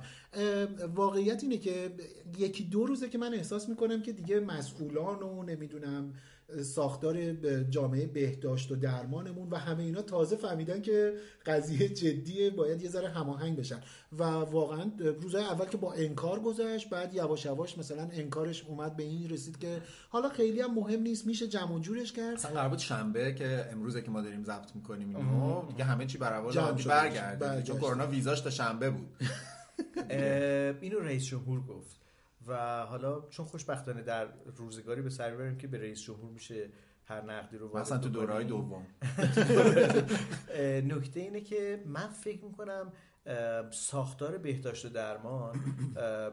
[0.95, 1.91] واقعیت اینه که
[2.37, 6.13] یکی دو روزه که من احساس می‌کنم که دیگه مسئولان و نمی‌دونم
[6.63, 7.33] ساختار
[7.63, 11.13] جامعه بهداشت و درمانمون و همه اینا تازه فهمیدن که
[11.45, 13.81] قضیه جدیه باید یه ذره هماهنگ بشن.
[14.11, 19.03] و واقعا روزهای اول که با انکار گذشت بعد یواش یواش مثلا انکارش اومد به
[19.03, 22.33] این رسید که حالا خیلی هم مهم نیست میشه جمع و جورش کرد.
[22.33, 26.17] اصلا قرار بود شنبه که امروزه که ما داریم ضبط می‌کنیم اینو دیگه همه چی
[26.17, 26.71] بر اول.
[26.85, 27.63] برگرده.
[27.63, 29.07] چون کرونا ویزاش تا شنبه بود.
[30.81, 32.08] اینو رئیس جمهور گفت.
[32.49, 36.69] و حالا چون خوشبختانه در روزگاری به سر بریم که به رئیس جمهور میشه
[37.05, 38.09] هر نقدی رو مثلا تو.
[38.09, 38.85] دورهای دوم
[40.93, 42.93] نکته اینه که من فکر می‌کنم
[43.71, 45.59] ساختار بهداشت و درمان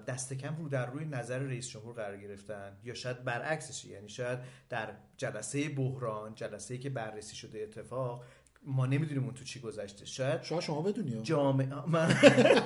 [0.07, 4.39] دست کم رو در روی نظر رئیس جمهور قرار گرفتن یا شاید برعکسش یعنی شاید
[4.69, 8.25] در جلسه بحران جلسه که بررسی شده اتفاق
[8.67, 12.15] ما نمی‌دونیم اون تو چی گذشته شاید شاید شما بدونی جامعه من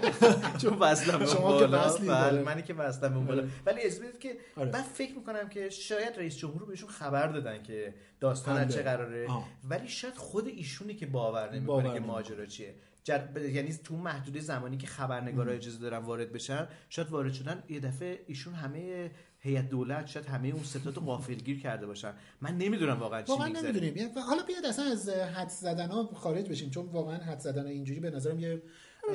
[0.63, 2.43] چون وصلم شما که وصلی بله،.
[2.43, 4.71] منی که وصلم اون بالا ولی از بدید که آره.
[4.73, 8.57] من فکر می‌کنم که شاید رئیس جمهور بهشون خبر دادن که داستان.
[8.57, 9.29] از چه قراره.
[9.65, 12.01] ولی شاید خود ایشونی که باور نمی‌کنه که.
[12.01, 13.19] ماجرا چیه جر...
[13.19, 17.81] ب- یعنی تو محدوده زمانی که خبرنگارا اجازه دارن وارد بشن شاید وارد شدن یه
[17.81, 19.11] دفعه ایشون همه
[19.43, 22.13] هیئت دولت شاید همه اون ستاد رو غافلگیر کرده باشن.
[22.41, 23.97] من نمی‌دونم واقعا چی واقعا نمی‌دونیم.
[23.97, 28.01] یعنی حالا بیاد اصلا از حد زدن ها خارج بشیم چون واقعا حد زدن اینجوری
[28.01, 28.63] به نظرم یه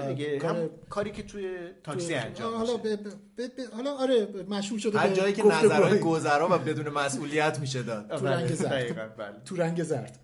[0.07, 2.97] دیگه کار- هم کاری که توی تاکسی تو- انجام حالا ب- ب-
[3.37, 8.17] ب- حالا آره مشهور شده هر جایی که نظرهای گذرا و بدون مسئولیت میشه داد.
[8.17, 8.69] تو رنگ زرد.
[8.71, 9.39] دقیقاً، بله.
[9.45, 10.19] تو رنگ زرد.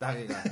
[0.00, 0.34] دقیقا.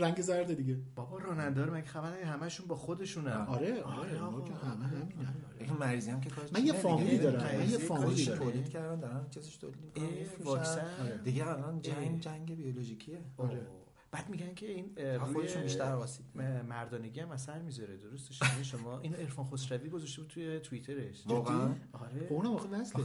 [0.00, 4.52] رنگ زرد دیگه بابا راننده رو مگه خبر؟ همشون با خودشونن آره آره اونا که
[4.54, 7.18] همه همینن این مریضی هم که کارش من یه فامیلی.
[7.18, 7.56] دارم.
[7.58, 8.38] من یه فامیلی دارم.
[8.38, 10.06] تولید کردن دارن چیزش تولید می‌کنن،.
[10.44, 10.86] واکسن؟
[11.24, 12.20] دیگه الان جنگ.
[12.20, 13.66] جنگ بیولوژیکیه آره
[14.12, 18.40] بعد میگن که این خودشون بیشتر آسیب م- مردانگی هم اثر می‌ذاره درستش
[18.72, 21.22] شما این عرفان خسروی گذاشته بود توی توییترش.
[21.26, 21.60] واقعا؟
[21.92, 22.26] آره.
[22.28, 23.04] خب اونم آخه وصله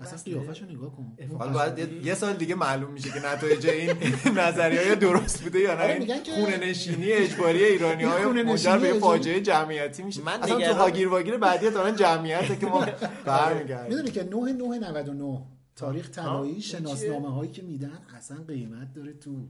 [0.00, 0.18] اصلا.
[0.24, 1.16] قیافشو نگاه کن.
[1.38, 3.90] حالا باید خسروی- یه- سال دیگه معلوم میشه که نتایج این
[4.38, 8.78] نظریه های درست بوده یا آره، نه میگن که- خونه نشینی اجباری ایرانی های منجر
[8.78, 10.22] به فاجعه جمعیتی میشه.
[10.22, 12.86] من اصلا تو هاگیر واگیر بعدی دارن جمعیته که ما
[13.26, 13.88] برمیگردیم.
[13.96, 15.42] می‌دونی که 9 9 99
[15.76, 19.48] تاریخ طلایی این شناسنامه هایی که میدن اصلا قیمت داره تو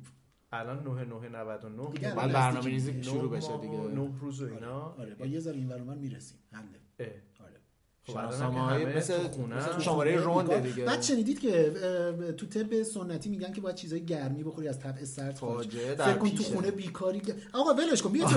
[0.55, 3.77] الان 9 9 99 دیگه نه، بعد برنامه ریزی شروع بشه دیگه.
[3.77, 4.81] نه روز و اینا.
[4.99, 5.15] آره.
[5.15, 6.39] با یه ذره این ور می‌رسیم.
[6.53, 6.65] حله.
[7.01, 7.07] اه.
[7.47, 7.55] آره.
[8.07, 8.19] خب
[8.97, 10.85] مثل- خونه شماره رونده دیگه.
[10.85, 11.73] بعد شنیدید که
[12.37, 16.15] تو طب سنتی میگن که باید چیزای گرمی بخوری از طبع سرد فاجعه در فکر
[16.19, 16.43] کن تو.
[16.43, 18.35] خونه بیکاری که- آقا ولش کن بیا به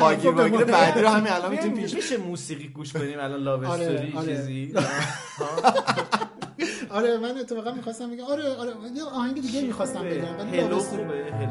[0.00, 3.84] ما واگیر بعدی رو همین الان می‌تونیم پیش میشه موسیقی گوش بدیم الان لاو آره،
[3.84, 4.36] استوری آره.
[4.36, 4.74] چیزی.
[6.90, 11.47] آره من اتفاقا می‌خواستم بگم آره آره یه آهنگ دیگه می‌خواستم بگم هلو خوبه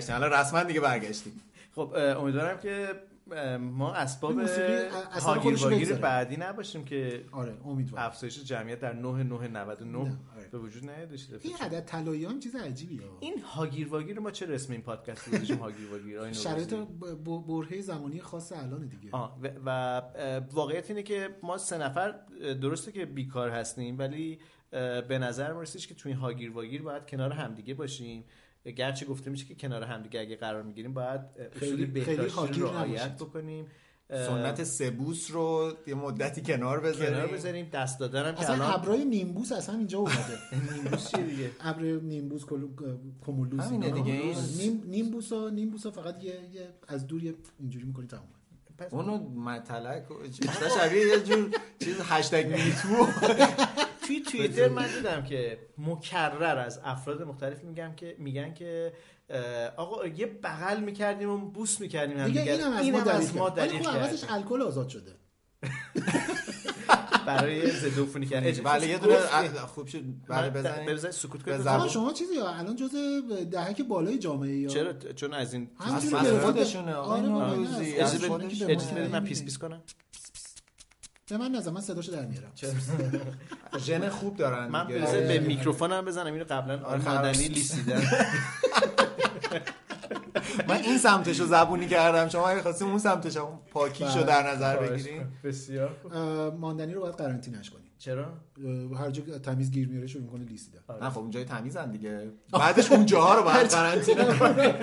[0.00, 0.16] برگشتیم.
[0.16, 1.40] الان رسما دیگه برگشتیم.
[1.74, 2.88] خب امیدوارم که
[3.60, 4.40] ما اسباب
[5.22, 5.92] هاگیر واگیر.
[5.92, 8.06] بعدی نباشیم که آره امیدوارم.
[8.06, 10.16] افزایش جمعیت در 9 9 99 آره.
[10.52, 11.08] به وجود نیاد
[11.42, 15.56] این عدد طلایی هم چیز عجیبیه این هاگیر واگیر ما چه اسم این پادکست گذاشتیم
[15.56, 16.74] هاگیر واگیر شرایط
[17.46, 19.08] برهه زمانی خاص الان دیگه.
[19.12, 20.02] آه و, و
[20.52, 22.14] واقعیت اینه که ما سه نفر
[22.60, 24.38] درسته که بیکار هستیم ولی
[25.08, 28.24] به نظر ما رسیدش که توی این هاگیر واگیر باید کنار همدیگه باشیم.
[28.64, 31.20] گرچه گفته میشه که کنار همدیگه اگه قرار می‌گیریم باید
[31.56, 33.16] اصول بهداشتی رو رعایت.
[33.16, 33.66] بکنیم.
[34.10, 37.14] سنت سبوس رو یه مدتی کنار بذاریم.
[37.14, 37.68] کنار بذاریم.
[37.72, 40.38] دست دادن هم که اصلا الان ابرای نیمبوس اصلا اینجا اومده.
[40.74, 42.68] نیمروز چیه دیگه؟ ابر نیمبوس کلو-
[43.24, 43.96] کومولوس همینه اینا.
[43.98, 48.06] دیگه، این- نیم نیمبوس ها نیمبوس ها فقط یه, یه از دور یه اینجوری می‌کنی
[48.06, 48.24] تمام
[48.78, 53.06] پس اونو متلک و- بیشتر شبیه یه جور چیز هشتگ میتو
[54.10, 58.92] توی توییتر من دیدم که مکرر از افراد مختلف میگم که میگن که
[59.76, 62.42] آقا یه بغل می‌کردیم و بوس می‌کردیم هم دیگه.
[62.42, 63.58] اینم از اینم ما از ما کرد.
[63.58, 64.36] ولی دریغ خب عوضش کردیم.
[64.36, 65.12] الکل آزاد شده
[67.26, 69.16] برای ضد عفونی کردن بله یه دونه
[69.66, 72.90] خوب شد بله من- بزنید بزنید سکوت کنید شما چیزی ها الان جز
[73.50, 75.68] دهک بالای جامعه یا چرا چون از این.
[76.42, 77.14] خودشونه آقا.
[77.14, 79.24] آره اجازه بدید بدید من.
[79.24, 79.82] پیس پیس کنم
[81.30, 82.52] به من نظر من صداشو در میارم.
[83.86, 84.98] ژن خوب دارن من دیگه.
[84.98, 88.02] بذار به میکروفونم بزنم اینو قبلا آقای آره، مدنی لیسیدن.
[90.68, 95.38] من این سمتشو زبونی کردم شما اگه خواستیم اون سمتش هم پاکیشو در نظر بگیریم.
[95.44, 95.96] بسیار
[96.58, 97.90] ماندنی رو باید قرنطینه‌اش کنیم.
[97.98, 98.32] چرا؟
[98.98, 100.78] هر جا تمیز گیر میاره شروع می‌کنه لیسیدن.
[101.02, 102.30] نه خب اونجای تمیزن دیگه.
[102.52, 104.74] بعدش اونجاها رو باید قرنطینه کنیم.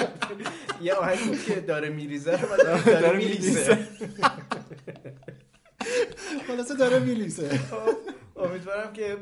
[0.82, 3.88] یه آهنگ بود که داره میریزه رو بعد داره داره میلیسه
[6.48, 7.60] خلاصه داره میلیسه
[8.36, 9.18] امیدوارم که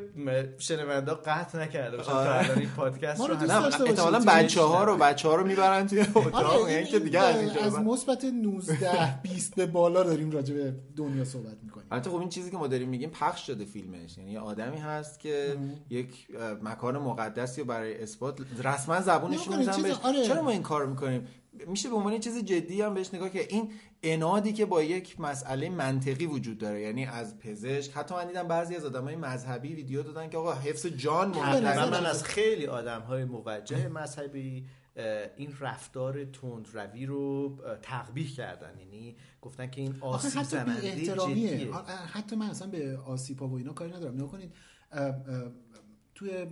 [0.58, 2.44] شنوندا قطع نکرده باشن تا آره.
[2.44, 3.34] الان این پادکست رو.
[3.34, 6.34] احتمالاً توی بچه ها رو بچه ها رو می‌برن توی اتاق.
[6.34, 10.54] آره یعنی این که دیگه از اینجا از مثبت 19 20 به بالا داریم راجع
[10.54, 11.86] به دنیا صحبت می‌کنیم.
[11.90, 14.18] البته خب این چیزی که ما داریم میگیم پخش شده فیلمش.
[14.18, 15.56] یعنی یه آدمی هست که
[15.90, 16.08] یک
[16.62, 19.96] مکان مقدسی برای اثبات رسما زبونش نکنید، میزن چیز- بهش.
[20.02, 20.22] آره.
[20.26, 21.28] چرا ما این کار می‌کنیم؟
[21.66, 25.20] میشه به عنوان یه چیز جدی هم بهش نگاه که این انادی که با یک
[25.20, 30.02] مسئله منطقی وجود داره یعنی از پزشک حتی من دیدم بعضی از آدمای مذهبی ویدیو
[30.02, 31.90] دادن که آقا حفظ جان مهمه.
[31.90, 34.66] من, از خیلی آدم های موجه مذهبی
[35.36, 38.78] این رفتار تند روی رو تقبیح کردن.
[38.78, 41.74] یعنی گفتن که این آسیب زننده جدیه.
[42.12, 44.14] حتی من اصلا به آسیپا و اینا کاری ندارم.
[44.14, 44.52] نگاه کنید
[46.14, 46.46] توی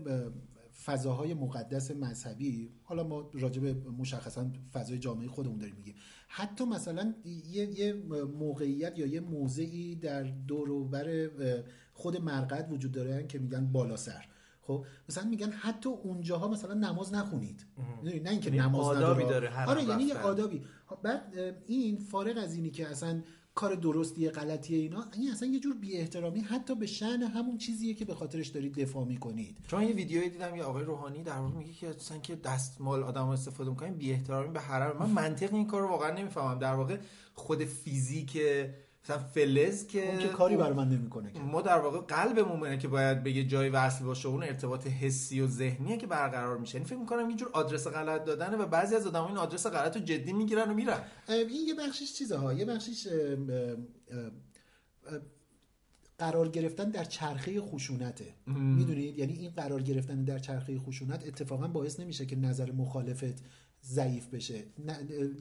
[0.85, 5.95] فضاهای مقدس مذهبی حالا ما راجع به مشخصا فضای جامعه خودمون داریم میگیم
[6.29, 7.93] حتی مثلا یه, یه
[8.39, 11.31] موقعیت یا یه موضعی در دور و بر
[11.93, 14.25] خود مرقد وجود داره که میگن بالا سر
[14.67, 17.67] خب مثلا میگن حتی اونجاها مثلا نماز نخونید؟
[18.05, 19.51] نه اینکه یعنی نماز آدابی نداره.
[19.51, 20.19] داره آره یعنی یه.
[20.19, 20.63] آدابی
[21.03, 23.23] بعد اه، این فارغ از اینی که اصلا
[23.55, 27.95] کار درستی غلطیه اینا این اصلا یه جور بی احترامی حتی به شأن همون چیزیه
[27.95, 29.57] که به خاطرش دارید دفاع می‌کنید.
[29.69, 33.29] چون یه ویدیویی دیدم یه آقای روحانی در واقع میگه که اصلا که دستمال آدم
[33.29, 36.59] استفاده می‌کنیم بی احترامی به حرم من منطق این کار واقعا نمی‌فهمم.
[36.59, 36.99] در واقع
[37.35, 38.39] خود فیزیک
[39.05, 41.41] مثلا فلز که اون که کاری برای من نمی‌کنه که.
[41.41, 45.41] ما در واقع قلبمون منه که باید به یه جای وصل باشه اون ارتباط حسی
[45.41, 46.75] و ذهنیه که برقرار میشه.
[46.75, 49.97] یعنی فکر می‌کنم یه جور آدرس غلط دادنه و بعضی از آدم‌ها این آدرس غلط
[49.97, 51.01] رو جدی می‌گیرن و میرن.
[51.29, 53.09] این یه بخشش چیزه ها یه بخشش
[56.19, 58.35] قرار گرفتن در چرخه خشونته.
[58.47, 63.43] می‌دونید؟ یعنی این قرار گرفتن در چرخه خشونت اتفاقا باعث نمیشه که نظر مخالفت
[63.87, 64.63] ضعیف بشه.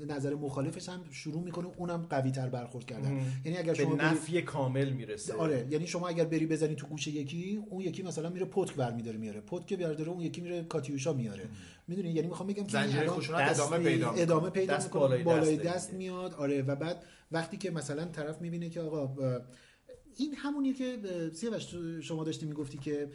[0.08, 3.22] نظر مخالفش هم شروع می‌کنه اونم قوی تر برخورد کردن.
[3.46, 5.34] یعنی اگر به شما بری- نفی کامل می‌رسه.
[5.34, 9.18] آره یعنی شما اگر بری بزنی تو گوش یکی اون یکی مثلا میره پتک برمیداره
[9.18, 9.42] میاره.
[9.42, 11.46] پتک برداره اون یکی میره کاتیوشا میاره.
[11.88, 14.22] می‌دونی؟ یعنی می‌خوام بگم که دست ادامه پیدا می‌کنه.
[14.22, 15.98] ادامه پیدا دست می‌کنه بالای بالای, دست دیگه.
[15.98, 16.34] میاد.
[16.34, 19.16] آره و بعد وقتی که مثلا طرف می‌بینه که آقا
[20.18, 20.98] این همونیه که
[21.34, 23.10] سیاوش تو- شما داشتی می‌گفتی که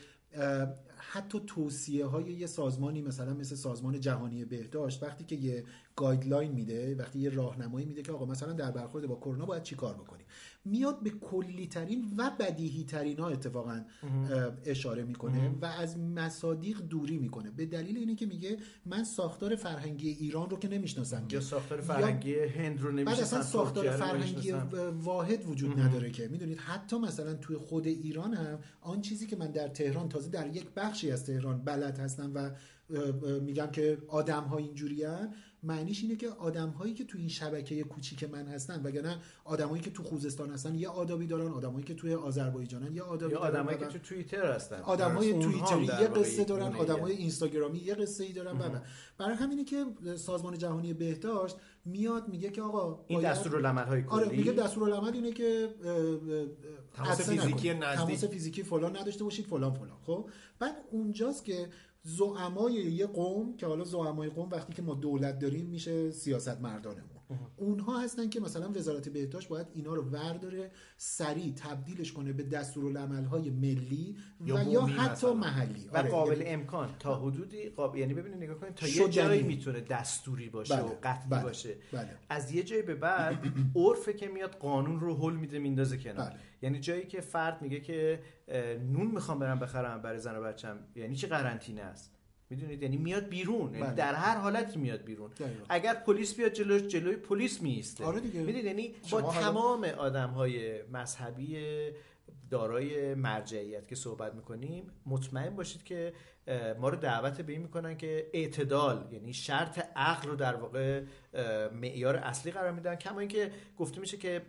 [1.10, 5.64] حتی توصیه های یه سازمانی مثلا مثل سازمان جهانی بهداشت وقتی که یه
[5.96, 9.74] گایدلاین میده وقتی یه راهنمایی میده که آقا مثلا در برخورد با کرونا باید چی
[9.74, 10.26] کار بکنیم؟
[10.70, 13.84] میاد به کلی ترین و بدیهی ترین ها اتفاقا
[14.64, 17.50] اشاره می‌کنه و از مصادیق دوری می‌کنه.
[17.50, 22.34] به دلیل اینه که میگه من ساختار فرهنگی ایران رو که نمی‌شناسم یا ساختار فرهنگی
[22.34, 24.52] هند رو بعد نمیشه اصلا ساختار فرهنگی
[25.02, 26.28] واحد وجود نداره که.
[26.28, 30.56] می‌دونید؟ حتی مثلا توی خود ایران هم آن چیزی که من در تهران تازه در
[30.56, 32.50] یک بخشی از تهران بلد هستم و
[33.40, 35.04] میگم که آدم ها اینجوری
[35.68, 39.90] معنیش اینه که آدم هایی که توی این شبکه کوچیک من هستن وگرنه آدمایی که
[39.90, 43.78] تو خوزستان هستن یه آدابی دارن آدمایی که توی آذربایجانن یه آدابی یا دارن آدمایی
[43.78, 46.92] که تو توییتر هستن آدم های اونها هم توییتری یه قصه دارن گونه‌ایه.
[46.92, 48.80] آدم های اینستاگرامی یه قصه ای دارن و.
[49.18, 49.84] برای همینه که
[50.16, 55.32] سازمان جهانی بهداشت میاد میگه که آقا این دستورالعمل های کلی آره میگه دستورالعمل اینه
[55.32, 55.68] که
[56.94, 57.74] تماس فیزیکی.
[57.74, 58.06] نزدیک.
[58.06, 60.28] تماس فیزیکی فلان نداشته باشید فلان فلان خب
[60.58, 61.68] بعد اونجاست که
[62.02, 67.17] زعمای یه قوم که حالا زعمای قوم وقتی که ما دولت داریم میشه سیاست مردانمون
[67.56, 73.50] اونها هستن که مثلا وزارت بهداشت باید اینا رو ورداره سریع تبدیلش کنه به دستورالعمل‌های
[73.50, 75.34] ملی یا و یا حتی مثلا.
[75.34, 77.96] محلی و آره، قابل یعنی- امکان تا حدودی قاب...
[77.96, 79.08] یعنی ببینید نگاه کنید تا یه.
[79.08, 82.08] جایی می‌تونه دستوری باشه بله، و قطعی بله، باشه بله.
[82.28, 83.44] از یه جایی به بعد
[83.76, 86.38] عرفه که میاد قانون رو حل میده میندازه کنار بله.
[86.62, 88.22] یعنی جایی که فرد میگه که
[88.92, 92.17] نون می‌خوام برم بخرم برای زن و بچم یعنی چه قرنطینه است
[92.50, 93.94] می‌دونید یعنی میاد بیرون یعنی بله.
[93.94, 95.30] در هر حالتی میاد بیرون.
[95.68, 98.20] اگر پلیس بیاد جلوش جلوی پلیس میسته آره.
[98.20, 101.58] می‌دونید یعنی با حالا- تمام آدم های مذهبی
[102.50, 106.12] دارای مرجعیت که صحبت می‌کنیم مطمئن باشید که
[106.78, 111.02] ما رو دعوت به این می‌کنن که اعتدال یعنی شرط عقل رو در واقع
[111.72, 114.42] معیار اصلی قرار میدن کما اینکه گفته میشه که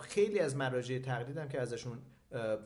[0.00, 1.98] خیلی از مراجع تقلید هم که ازشون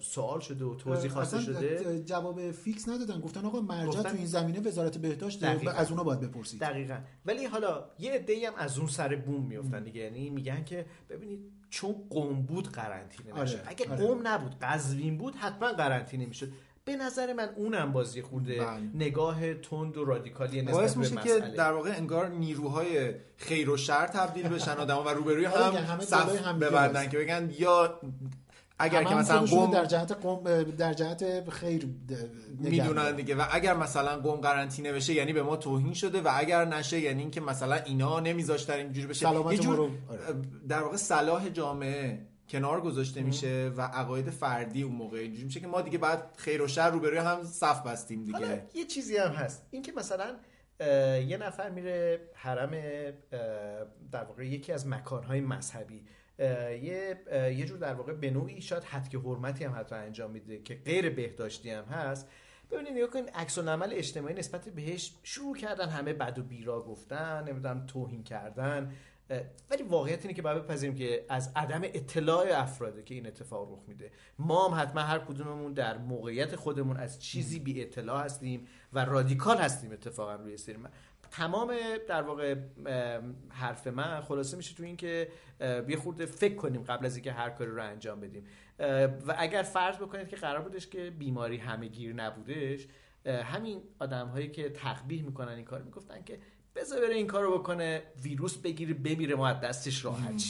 [0.01, 2.03] سوال شده و توضیح خواسته شده.
[2.05, 3.21] جواب فیکس ندادن.
[3.21, 5.43] گفتن آقا مرجع گفتن- تو این زمینه وزارت بهداشت.
[5.77, 6.61] از اونا باید بپرسید.
[6.61, 6.99] دقیقا.
[7.27, 10.01] ولی حالا یه عده‌ای هم از اون سر بوم میفتن دیگه.
[10.01, 14.07] یعنی میگن که ببینید چون قوم بود قرنطینه آره، نشد اگه آره.
[14.07, 16.49] قوم نبود قزوین بود حتما قرنطینه می‌شد.
[16.85, 18.65] به نظر من اونم بازی خورده.
[18.65, 18.81] بله.
[18.95, 23.77] نگاه تند و رادیکالی نسبت باعث به میشه که در واقع انگار نیروهای خیر و
[23.77, 27.11] شر تبدیل بشن آدم و روبروی آره هم صف ببندن هست.
[27.11, 28.01] که بگن یا
[28.79, 31.89] اگر که مثلا قوم در جهت قوم در جهت خیر
[32.59, 33.17] می‌دونن.
[33.17, 33.35] دیگه.
[33.35, 37.21] و اگر مثلا قوم قرنطینه بشه یعنی به ما توهین شده و اگر نشه یعنی
[37.21, 39.29] اینکه مثلا اینا نمیذاشتن اینجوری بشه.
[39.51, 39.91] یه جور رو-.
[40.69, 45.67] در واقع صلاح جامعه کنار گذاشته میشه و عقاید فردی اون موقع اینجوری میشه که
[45.67, 48.39] ما دیگه بعد خیر و شر روبروی هم صف بستیم دیگه.
[48.39, 49.67] حالا یه چیزی هم هست.
[49.71, 50.37] اینکه مثلا
[51.21, 52.71] یه نفر میره حرم
[54.13, 56.05] در واقع یکی از مکانهای مذهبی.
[56.39, 60.59] یه یه جور در واقع به نوعی شاید حد که حرمتی هم حتی انجام میده
[60.59, 62.29] که غیر بهداشتی هم هست.
[62.71, 67.45] ببینید نگاه کنید عکس العمل اجتماعی نسبت بهش شروع کردن همه بد و بیرا گفتن
[67.49, 68.93] نمی‌دونم توهین کردن
[69.71, 73.79] ولی واقعیت اینه که باید بپذیریم که از عدم اطلاع افراده که این اتفاق رخ
[73.89, 74.11] میده.
[74.39, 79.57] ما هم حتما هر کدوممون در موقعیت خودمون از چیزی بی اطلاع هستیم و رادیکال
[79.57, 80.77] هستیم اتفاقا روی سری
[81.31, 81.75] تمام
[82.09, 82.55] در واقع
[83.49, 85.29] حرف من خلاصه میشه تو این که
[85.61, 88.45] اه، یه خورده فکر کنیم قبل از اینکه هر کاری رو انجام بدیم
[89.27, 92.87] و اگر فرض بکنید که قرار بودش که بیماری همه گیر نبودش
[93.27, 96.39] همین آدم هایی که تقبیح می‌کنن این کار می‌گفتن که
[96.77, 100.43] بذار بره این کارو بکنه ویروس بگیره بمیره ما از دستش راحت.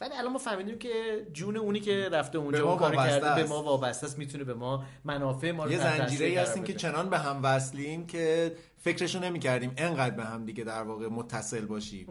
[0.00, 3.42] ولی الان ما فهمیدیم که جون اونی که رفته به اونجا ما اون وابسته کرده
[3.42, 3.48] به.
[3.48, 6.74] ما وابسته است می‌تونه به ما منافع ما رو یه زنجیره هستیم که.
[6.74, 11.66] چنان به هم وصلیم که فکرشو نمی کردیم انقدر به هم دیگه در واقع متصل
[11.66, 12.06] باشیم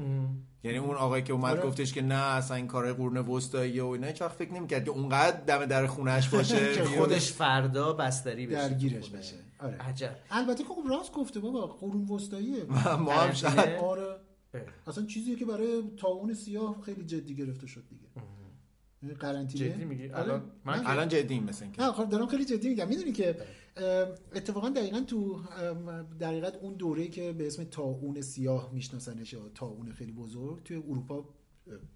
[0.63, 1.67] یعنی اون آقایی که اومد آره.
[1.67, 4.91] گفتش که نه اصلا این کارهای قرون وسطایی و اینا هیچ وقت فکر نمی‌کرد که
[4.91, 6.83] اونقدر دم در خونش باشه که.
[6.83, 9.19] خودش فردا بستری بشه درگیرش خونه.
[9.19, 9.35] بشه.
[9.59, 9.77] آره.
[9.77, 12.63] عجب البته که خب راست گفته بابا قرون وسطاییه
[13.05, 14.15] ما هم شاید؟ آره.
[14.87, 18.07] اصلا چیزیه که برای طاعون سیاه خیلی جدی گرفته شد دیگه
[19.19, 20.23] قرنطینه؟ جدی میگی؟ آره.
[20.23, 22.87] الان من الان جدی مثل اینکه نه خب دارم خیلی جدی میگم.
[22.87, 23.37] می‌دونی که
[23.77, 25.41] اه، اتفاقا دقیقا تو
[26.19, 31.29] دقیقا اون دوره که به اسم طاعون سیاه میشناسنش یا طاعون خیلی بزرگ توی اروپا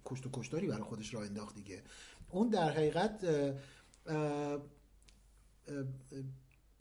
[0.04, 1.82] کشت و کشتاری برای خودش راه انداخت دیگه.
[2.30, 3.26] اون در حقیقت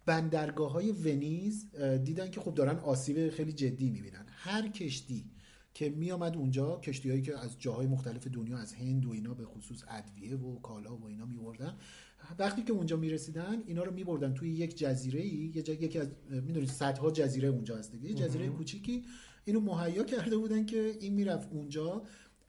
[0.06, 4.26] بندرگاه های ونیز دیدن که خب دارن آسیب خیلی جدی می‌بینن.
[4.30, 5.26] هر کشتی
[5.74, 9.46] که میامد اونجا کشتی هایی که از جاهای مختلف دنیا از هند و اینا به
[9.46, 11.78] خصوص ادویه و کالا و اینا میبردن.
[12.40, 16.08] وقتی که اونجا می‌رسیدن اینا رو میبردن توی یک جزیره ای یه جا یکی از
[16.30, 18.10] می‌دونید صدها جزیره اونجا هست دیگه.
[18.10, 19.06] یه جزیره کوچیکی.
[19.46, 22.04] اینو مهیا کرده بودن که این می‌رفت اونجا.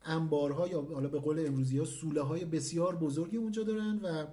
[0.07, 4.27] انبارها یا حالا به قول امروزی ها سوله های بسیار بزرگی اونجا دارن و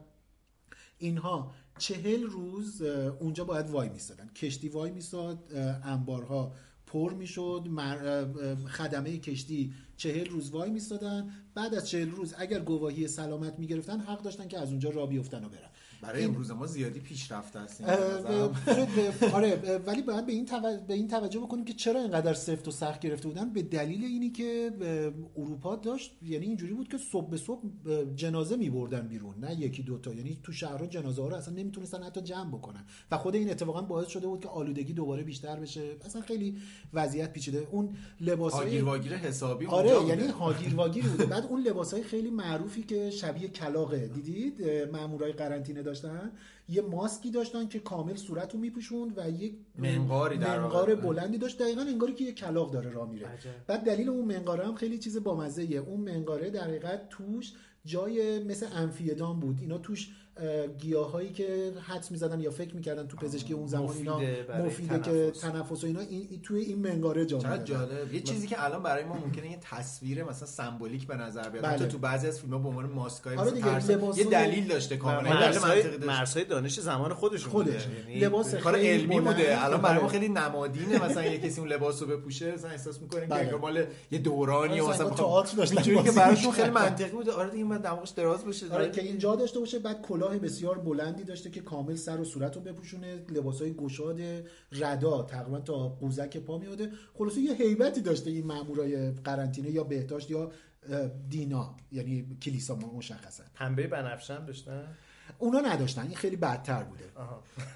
[0.97, 2.81] اینها چهل روز
[3.19, 4.27] اونجا باید وای میستادن.
[4.27, 5.39] کشتی وای میستاد
[5.83, 6.53] انبارها
[6.91, 7.67] پر می‌شد
[8.67, 11.29] خدمه کشتی چهل روز وای میستادن.
[11.55, 15.45] بعد از چهل روز اگر گواهی سلامت می‌گرفتن حق داشتن که از اونجا را بیفتن
[15.45, 15.70] و برن.
[16.01, 21.07] برای امروز ما زیادی پیشرفته هستیم اه، آره ولی باید به این, توجه به این
[21.07, 24.71] توجه بکنیم که چرا اینقدر سفت و سخت گرفته بودن؟ به دلیل اینی که
[25.37, 27.61] اروپا داشت یعنی اینجوری بود که صبح به صبح
[28.15, 30.13] جنازه میبردن بیرون نه یکی دوتا.
[30.13, 32.85] یعنی تو شهرها جنازه ها رو اصلا نمی‌تونستن حتی جمع بکنن.
[33.11, 35.95] و خود این اتفاقا باعث شده بود که آلودگی دوباره بیشتر بشه.
[36.05, 36.57] اصلا خیلی
[36.93, 37.67] وضعیت پیچیده.
[37.71, 40.27] اون لباس هاگیر واگیر حسابی آره یعنی.
[40.27, 41.25] هاگیر واگیر بوده.
[41.35, 46.31] بعد اون لباس های خیلی معروفی که شبیه کلاغه دیدید؟ مامورای قرنطینه داشتن
[46.69, 50.95] یه ماسکی داشتن که کامل صورت رو میپوشوند و یک منقاری در منقار.
[50.95, 53.49] بلندی داشت دقیقا انگاری که یه کلاغ داره راه میره عجب.
[53.67, 55.63] بعد دلیل اون منقاره هم خیلی چیز بامزه.
[55.63, 57.53] اون منقاره در حقیقت توش
[57.85, 60.09] جای مثل انفیدان بود اینا توش
[60.79, 64.99] گیاهایی که حدس می‌زدن یا فکر می‌کردن تو پزشکی اون زمان اینا مفیده برای مفیده
[64.99, 65.83] که تنفس.
[65.83, 67.39] و اینا این این- توی این منقاره جا.
[67.57, 71.63] جالب یه چیزی که الان برای ما ممکنه یه تصویر مثلا سمبولیک به نظر بیاد
[71.65, 71.87] بله.
[71.87, 76.05] تو بعضی از فیلم‌ها به عنوان ماسکای آره لباسای- یه دلیل داشته کاملا مرزهای داشته.
[76.05, 77.43] مرزهای دانش زمان خودش.
[77.45, 77.81] بوده.
[78.09, 79.19] یعنی لباس کار علمی.
[79.19, 80.11] بوده الان برای ما آره.
[80.11, 83.39] خیلی نمادینه مثلا یه کسی اون لباس رو بپوشه مثلا احساس می‌کنه که بله.
[83.39, 86.69] انگار مال یه دورانی آره، مثلا تئاتر اینجوری که براشون خیلی.
[86.69, 90.01] منطقی بوده آره دیگه این بعد دماغش دراز بشه آره که اینجا داشته باشه بعد
[90.21, 93.25] کلاه بسیار بلندی داشته که کامل سر و صورت رو بپوشونه.
[93.29, 94.21] لباسای گشاد
[94.71, 100.31] ردا تقریبا تا قوزک پا میاده خلاصه یه هیبتی داشته این مامورای قرنطینه یا بهداشت
[100.31, 100.51] یا
[101.29, 103.43] دینا یعنی کلیسا ما مشخصا.
[103.55, 104.87] پنبه بنفشه هم داشتن؟
[105.39, 106.01] اونا نداشتن.
[106.01, 107.03] این خیلی بدتر بوده.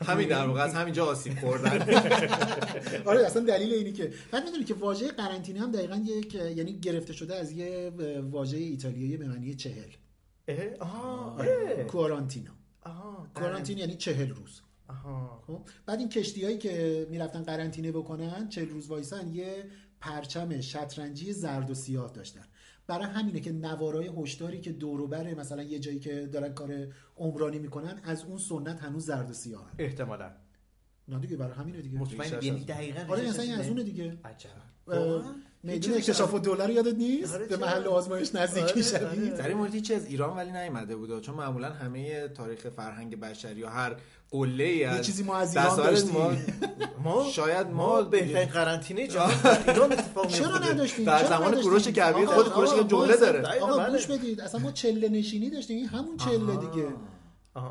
[0.06, 1.82] همین در واقع از همینجا آسیب خوردن.
[3.06, 4.14] آره اصلا دلیل اینی که.
[4.32, 7.92] بعد می‌دونی که واژه قرنطینه هم دقیقا یک یعنی گرفته شده از یه
[8.32, 9.90] واژه ایتالیایی به معنی چهل.
[10.48, 11.86] اه، آها آره.
[11.90, 12.52] کوارانتینا.
[12.82, 14.62] آها کوارانتین یعنی چهل روز.
[14.88, 15.44] آها.
[15.48, 19.66] خب بعد این کشتی هایی که می‌رفتن قرنطینه بکنن چهل روز وایسن یه
[20.00, 22.46] پرچم شطرنجی زرد و سیاه داشتن.
[22.88, 26.88] برای همینه که نوارای هشداری که دور و بر مثلا یه جایی که دارن کار
[27.18, 30.32] عمرانی می‌کنن از اون سنت هنوز زرد و سیاه احتمالا.
[31.08, 32.00] نه دیگه برای همینه دیگه.
[32.00, 33.68] مطمئن یعنی دقیقاً آره مثلا از.
[33.68, 34.18] اونه دیگه.
[34.24, 34.50] عجب.
[35.66, 39.38] میدون اکتشاف و دلار یادت نیست آره به؟ محل آزمایش نزدیکی آره، شدی آره.
[39.38, 43.68] در این مورد از ایران ولی نیومده بوده چون معمولا همه تاریخ فرهنگ بشری و
[43.68, 43.96] هر
[44.32, 46.12] قله ای یه از چیزی ما از ایران داشتیم.
[46.12, 46.32] ما
[47.04, 52.26] ما شاید ما بهترین قرنطینه جهان در ایران اتفاق چرا نداشتیم در زمان؟ کوروش کبیر
[52.26, 53.18] خود کوروش یه جمله.
[53.18, 53.92] داره آقا بله.
[53.92, 56.88] گوش بدید اصلا ما چله نشینی داشتیم این همون چله دیگه.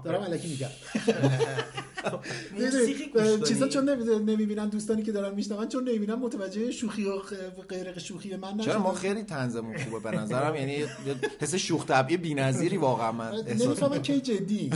[0.05, 0.69] دارم علکی میگم
[2.59, 3.89] موسیقی گوش؟ چیزا چون
[4.31, 7.19] نمی‌بینن دوستانی که دارن میشنون چون نمی‌بینن متوجه شوخی و
[7.69, 8.93] غیر شوخی من چرا ما.
[8.93, 10.85] خیلی تنظمون خوبه به نظرم یعنی
[11.41, 14.71] حس شوخ طبعی بی‌نظیری واقعا من احساس نمی‌فهمن کی جدی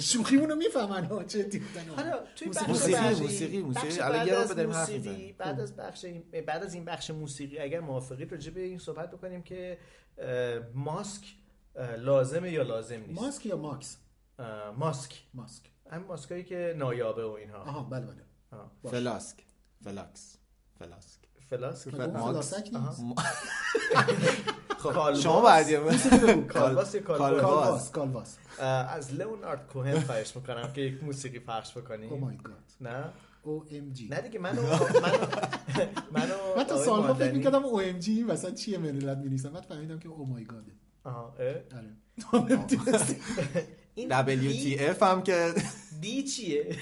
[0.00, 1.62] شوخیمونو می‌فهمن ها جدی.
[1.96, 4.00] حالا توی موسیقی، موسیقی، موسیقی.
[4.00, 5.06] الان بعد یه رو از حرف.
[5.38, 9.10] بعد از بخش این بعد از این بخش موسیقی اگر موافقید راجع به این صحبت
[9.10, 9.78] بکنیم که
[10.74, 11.22] ماسک
[11.98, 13.96] لازمه یا لازم نیست ماسک یا ماکس
[14.78, 17.58] ماسک ماسک همین ماسکایی که نایابه و اینها.
[17.58, 18.24] آها بله بله.
[18.52, 18.70] آه.
[18.90, 19.36] فلاسک.
[19.84, 20.36] فلاکس
[20.78, 21.20] فلاسک.
[21.50, 21.90] فلاسک.
[21.90, 22.70] فلاسک.
[22.72, 23.02] نیست.
[24.82, 25.20] کالباس.
[25.20, 25.76] شما بعدی
[26.54, 31.76] کالباس یا کالباس؟ کالواس کالواس اه، از لئونارد کوهن خواهش می‌کنم که یک موسیقی پخش
[31.76, 33.04] او بکنی my God نه؟
[33.42, 34.78] OMG نه دیگه منو منو
[36.12, 39.62] منو من تا آقای سالها فکر می‌کردم او ام جی مثلا چیه؟ ملت می‌نویسن بعد
[39.62, 40.72] فهمیدم که او مای گاده
[41.04, 41.54] آها اه.
[41.78, 42.60] آره.
[44.08, 45.54] WTF هم که
[46.00, 46.76] دی چیه؟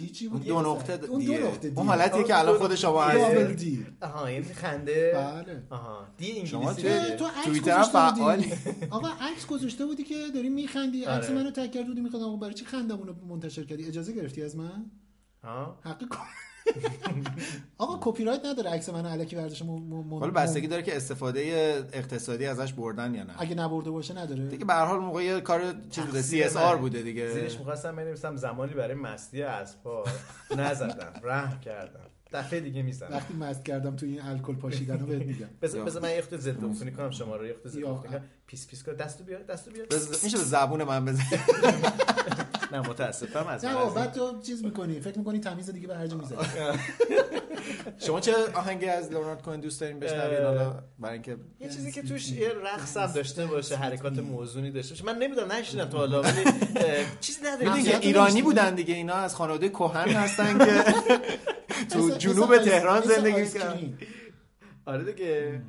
[0.00, 3.56] دی چی بود دو نقطه اون دو نقطه اون حالتیه که الان خود شما هستید
[3.56, 5.62] دی آها این خنده بله.
[5.70, 6.82] آها دی انگلیسی؟
[7.18, 8.20] تو عکس توییتر هم گذاشته بودی.
[8.20, 8.52] فعالی.
[8.90, 11.04] آقا عکس گذاشته بودی که داری میخندی.
[11.04, 11.34] عکس آره.
[11.34, 12.22] منو تک کرد بودی می‌خواد.
[12.22, 14.90] آقا برای چی خندمون رو منتشر کردی؟ اجازه گرفتی از من؟
[15.44, 15.80] آها.
[15.84, 16.04] حق
[17.78, 19.62] آقا کپی رایت نداره عکس منو الکی ورزش.
[20.10, 21.40] حالا بستگی داره که استفاده
[21.92, 23.34] اقتصادی ازش بردن یا نه.
[23.38, 24.46] اگه نبرده باشه نداره.
[24.46, 26.76] دیگه به هر حال موقع یه کار چیز بوده تقصیر CSR من.
[26.76, 27.32] بوده دیگه.
[27.32, 30.04] زیرش می‌خواستم بنویسم زمانی برای مستی اسبا
[30.56, 32.00] نزدم رحم کردم.
[32.32, 33.12] دفعه دیگه می‌زنم.
[33.12, 35.46] وقتی مست کردم تو این الکل پاشیدن رو بهت میگم.
[35.62, 37.78] بذار بذار من خود ضد عفونی کنم شما رو خود ضد.
[37.84, 38.22] عفونی کنم.
[38.46, 39.86] پیس پیس کنم دستو بیار دستو بیار.
[40.24, 41.24] میشه به زبون من بزنی
[42.72, 46.16] نه متاسفم از نه بعد تو چیز می‌کنی فکر می‌کنی تمیز دیگه به هر جا
[46.16, 46.38] می‌زنی.
[47.98, 52.02] شما چه آهنگی از لئونارد کوهن دوست دارین بشنوین؟ حالا برای اینکه یه چیزی که
[52.02, 55.04] توش یه رقص هم داشته باشه حرکات موزونی داشته باشه.
[55.04, 59.68] من نمی‌دونم نشیدم تا حالا ولی اه، چیزی نداره ایرانی؟ بودن دیگه اینا از خانواده
[59.68, 60.84] کهن هستن که
[61.90, 63.98] تو جنوب تهران زندگی کریم.
[64.86, 65.60] آره دیگه.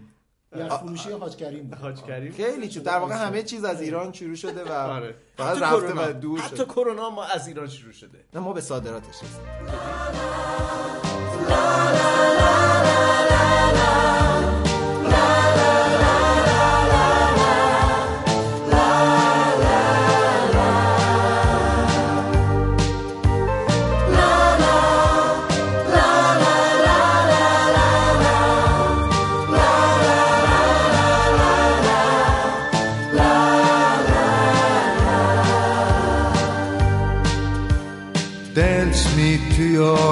[0.66, 1.78] یخ فروشی حاج کریم.
[1.82, 5.16] حاج کریم خیلی چون در واقع همه چیز از ایران شروع شده و آره.
[5.38, 6.10] فقط حتی رفته کرونا.
[6.10, 6.66] و دور حتی شده.
[6.66, 8.20] کرونا ما از ایران شروع شده.
[8.34, 9.48] نه ما به صادراتش رسیدیم.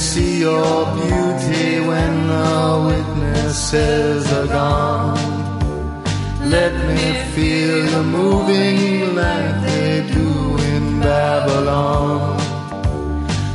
[0.00, 5.18] see your beauty when the witnesses are gone.
[6.48, 12.40] Let me feel you moving like they do in Babylon.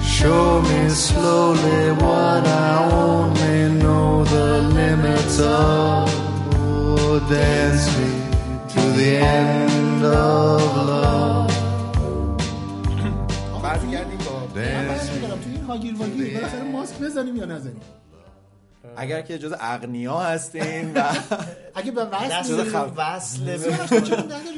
[0.04, 6.08] Show me slowly what I only know the limits of.
[6.54, 8.12] Oh, dance me
[8.74, 11.45] to the end of love.
[15.66, 17.82] هاگیر واگیر بالاخره ماسک بزنیم یا نزنیم؟
[18.98, 21.04] اگر که جز اغنیا هستین و
[21.76, 23.58] اگه به وصل؟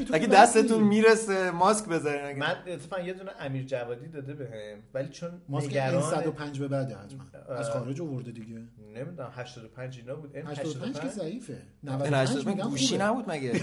[0.08, 0.84] تو اگه دستتون.
[0.84, 6.02] می‌رسه ماسک بذارین من اتفاقا یه دونه امیر جوادی داده بهم ولی چون ماسک نگران
[6.02, 7.56] 105 به بعده حتما.
[7.56, 8.62] از خارج آورده دیگه.
[8.96, 11.62] نمی‌دونم 85 اینا بود این 85 که ضعیفه.
[11.84, 12.98] این 95 هشتاد میگم گوشی.
[12.98, 13.62] نبود مگه؟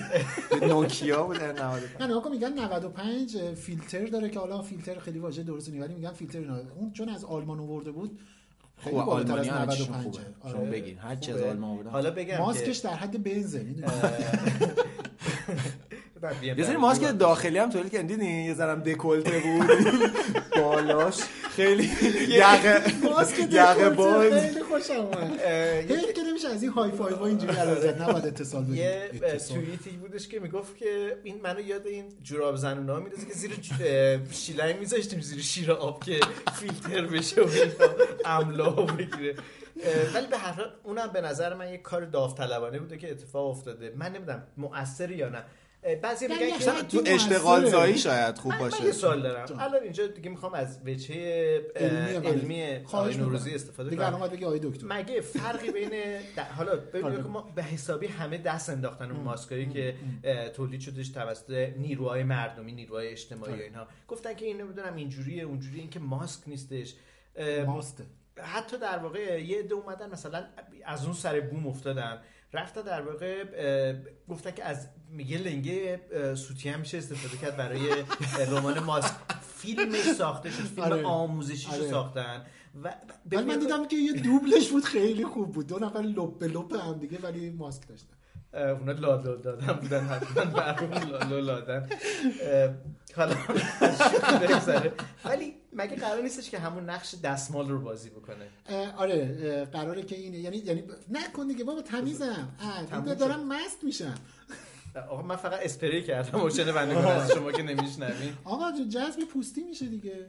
[0.62, 5.18] نوکیا بود نه 95 نه نگاه کن میگن 95 فیلتر داره که حالا فیلتر خیلی
[5.18, 6.57] واژه درستی نیست ولی میگن فیلتر اینا.
[6.77, 8.18] اون چون از آلمان آورده بود
[8.77, 10.27] خیلی بالاتر آلمانی از همه چیشون 95 خوبه.
[10.41, 10.53] آره.
[10.53, 11.51] شما بگین هر چی از خوبه.
[11.51, 13.66] آلمان بودن حالا بگم ماسکش در حد بنزه
[16.33, 18.07] می‌دونی یه سری ماسک داخلی هم تولید کردن.
[18.07, 19.70] دیدین یه ذرم دکولته بود.
[20.62, 21.16] بالاش.
[21.51, 21.91] خیلی
[22.29, 24.33] یقه ماسک یقه باز.
[24.33, 25.39] خیلی خوشم اومد.
[25.89, 28.03] که نمیشه از این high five ها اینجوری زد.
[28.03, 28.75] نباید اتصال بدیم.
[28.75, 29.11] یه.
[29.49, 33.51] توییتی بودش که می‌گفت که این منو یاد این جوراب زنونا میندازه که زیر
[34.31, 36.20] شیلنگ میذاشتیم زیر شیر آب که
[36.61, 37.49] فیلتر بشه و
[38.25, 39.35] املاح بگیره.
[40.14, 43.93] ولی به هر حال اونم به نظر من یه کار داوطلبانه بوده که اتفاق افتاده.
[43.97, 45.45] من نمی‌دونم مؤثر یا نه.
[46.03, 47.03] بعضی یعنی میگن که مثلا تو.
[47.07, 49.61] اشتغال زایی شاید خوب من, من باشه یه سوال دارم جان.
[49.61, 53.55] الان اینجا دیگه می‌خوام از وجهه علمی آقای نوروزی.
[53.55, 55.91] استفاده دیگه کنم الان بگی آقای دکتر مگه فرقی بین
[56.57, 57.16] حالا ببینید آره.
[57.16, 59.95] که ما به حسابی همه دست انداختن اون ماسکایی که
[60.57, 63.64] تولید شدش توسط نیروهای مردمی نیروهای اجتماعی و آره.
[63.64, 66.95] اینها گفتن که این نمی‌دونم اینجوریه اونجوریه این که ماسک نیستش
[67.37, 68.05] اه، ماسته
[68.43, 70.45] حتی در واقع یه عده اومدن مثلا
[70.85, 72.18] از اون سر بوم افتادن
[72.55, 73.95] رفتن در واقع اه،
[74.29, 74.89] گفتن که از
[75.19, 76.01] یه لنگه
[76.35, 78.05] سوتی هم میشه استفاده کرد برای
[78.49, 79.15] رمان ماسک
[79.57, 81.05] فیلمش ساخته شد فیلم آره.
[81.05, 81.91] آموزشیشو آره.
[81.91, 82.47] ساختن
[82.85, 82.95] و
[83.33, 86.75] ولی من دیدم که یه دوبلش بود خیلی خوب بود دو نفر لپ به لپ
[86.75, 88.15] هم دیگه ولی ماسک داشتن
[88.55, 91.89] اونا لالو دادن بودن حتما برام لالو لادن
[93.17, 93.37] حالا.
[95.25, 98.49] ولی مگه قرار نیستش که همون نقش دستمال رو بازی بکنه؟
[98.97, 100.39] آره قراره که اینه.
[100.39, 102.49] یعنی یعنی نکن دیگه بابا تمیزم.
[103.18, 104.14] دارم مست میشم.
[105.11, 106.45] آقا من فقط اسپری کردم.
[106.45, 108.33] و شنوندگان از شما که نمیشنوین.
[108.45, 110.27] آقا جذب پوستی میشه دیگه.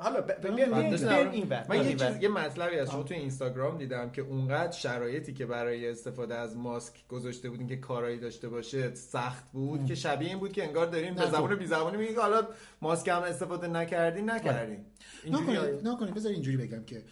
[0.00, 0.80] حالا ب- ب- دارم بیاین- میگم.
[0.80, 1.66] بیاین- بیاین این ور.
[1.68, 2.22] من یه, چیز-.
[2.22, 7.08] یه مطلبی از شما تو اینستاگرام دیدم که اونقدر شرایطی که برای استفاده از ماسک
[7.08, 11.14] گذاشته بودین که کارایی داشته باشه سخت بود که شبیه این بود که انگار دارین
[11.14, 11.54] به زبان.
[11.54, 12.42] بی زبانی میگین که حالا
[12.82, 14.78] ماسک هم استفاده نکردین نکردین.
[15.24, 17.02] اینجوری نکنید بذار اینجوری بگم که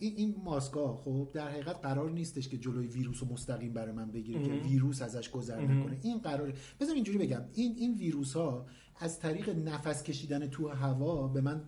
[0.00, 4.10] این این ماسکا خب در حقیقت قرار نیستش که جلوی ویروس رو مستقیم برای من
[4.10, 5.98] بگیره که ویروس ازش گذر نکنه.
[6.02, 7.44] این قرار بذار اینجوری بگم.
[7.54, 8.66] این این ویروس ها
[9.00, 11.62] از طریق نفس کشیدن تو هوا به من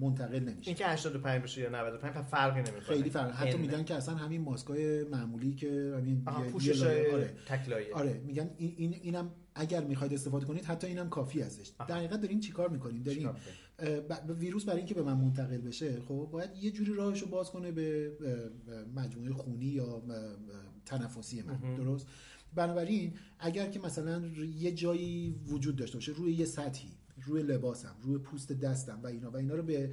[0.00, 0.68] منتقل نمیشه.
[0.68, 2.80] این که 85 بشه یا 95 پس فرقی نمی‌کنه.
[2.80, 3.32] خیلی فرق.
[3.32, 7.34] حتی میگن که اصلا همین ماسکای معمولی که همین پوشش آره.
[7.46, 11.72] تکلایه آره میگن این, این اینم اگر می‌خواید استفاده کنید حتی اینم کافی ازش.
[11.88, 13.30] در حقیقت داریم چیکار می‌کنیم داریم
[14.28, 18.12] ویروس برای اینکه به من منتقل بشه خب باید یه جوری راهشو باز کنه به
[18.96, 20.02] مجموعه خونی یا
[20.86, 21.74] تنفسی من.
[21.74, 22.06] درست؟
[22.54, 24.26] بنابراین اگر که مثلا
[24.56, 26.90] یه جایی وجود داشته باشه روی یه سطحی
[27.26, 29.92] روی لباسم روی پوست دستم و اینا و اینا رو به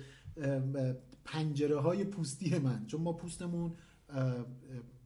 [1.25, 3.73] پنجره های پوستی من چون ما پوستمون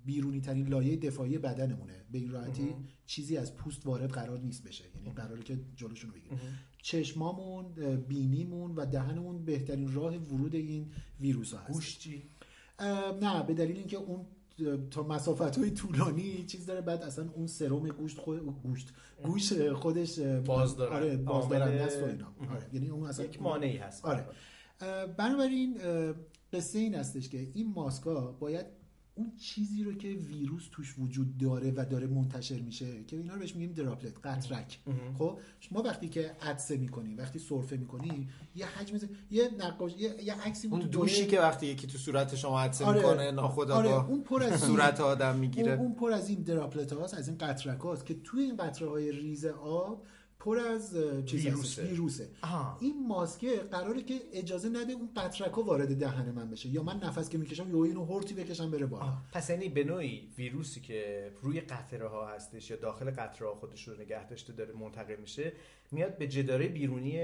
[0.06, 1.94] بیرونی ترین لایه دفاعی بدنمونه.
[2.12, 2.76] به این راحتی
[3.06, 4.84] چیزی از پوست وارد قرار نیست بشه.
[4.96, 6.38] یعنی قراره که جلوشون بگیره
[6.82, 7.66] چشمامون
[8.08, 12.08] بینیمون و دهنمون بهترین راه ورود این ویروس ها هست
[13.22, 14.26] نه به دلیل اینکه اون
[14.92, 18.94] تا مسافت های طولانی چیز داره بعد اصلا اون سرم گوشت خود گوشت
[19.24, 20.94] گوش خودش اه، بازدارن.
[20.94, 22.28] آره بازدارنده عامل- است و اینا.
[22.52, 24.06] آره یعنی اون اصلا یک مانعی هست.
[24.06, 24.26] آره.
[25.18, 25.78] بنابراین
[26.54, 28.66] قصه این هستش که این ماسکا باید
[29.20, 33.40] اون چیزی رو که ویروس توش وجود داره و داره منتشر میشه که اینا رو
[33.40, 34.80] بهش میگیم دراپلت قطرک.
[35.18, 35.40] خب
[35.72, 38.98] ما وقتی که عدسه می‌کنیم وقتی سرفه می‌کنیم یه حجم
[39.32, 42.86] یه نقاش یه, یه عکسی بود اون دوشی که وقتی یکی تو صورت شما عدسه
[42.86, 42.98] آره.
[43.00, 45.72] می‌کنه ناخودآگاه آره، اون پر از این- صورت آدم اون, می‌گیره.
[45.72, 49.12] اون پر از این دراپلت هاست از این قطرک هاست که توی این قطره های
[49.12, 50.04] ریز آب
[50.40, 51.84] پر از چیز ویروسه.
[51.84, 52.30] ویروسه.
[52.80, 56.70] این ماسکه قراره که اجازه نده اون قطرک ها وارد دهن من بشه.
[56.70, 59.14] یا من نفس که می‌کشم یا اینو هورتی بکشم بره بالا.
[59.32, 63.88] پس یعنی به نوعی ویروسی که روی قطره ها هستش یا داخل قطره ها خودش
[63.88, 65.54] رو نگه داشته داره منتقل میشه
[65.92, 67.20] میاد به جداره بیرونی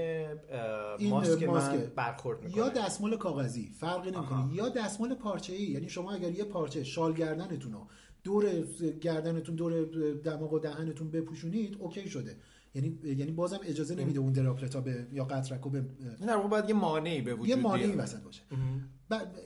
[1.00, 1.76] ماسک ماسکه.
[1.76, 2.58] من برخورد می‌کنه.
[2.58, 4.10] یا دستمال کاغذی فرقی.
[4.10, 4.54] نمی‌کنه.
[4.54, 7.86] یا دستمال پارچه ای یعنی شما اگر یه پارچه شال گردنتون رو
[8.24, 8.62] دور
[9.00, 12.36] گردنتون دور دماغ و دهنتون بپوشونید اوکی شده.
[12.76, 15.84] یعنی یعنی بازم اجازه نمیده اون دراپلت ها به یا قطرک ها به
[16.26, 17.92] در واقع باید یه مانعی به وجود یه مانعی.
[17.92, 18.42] وسط باشه.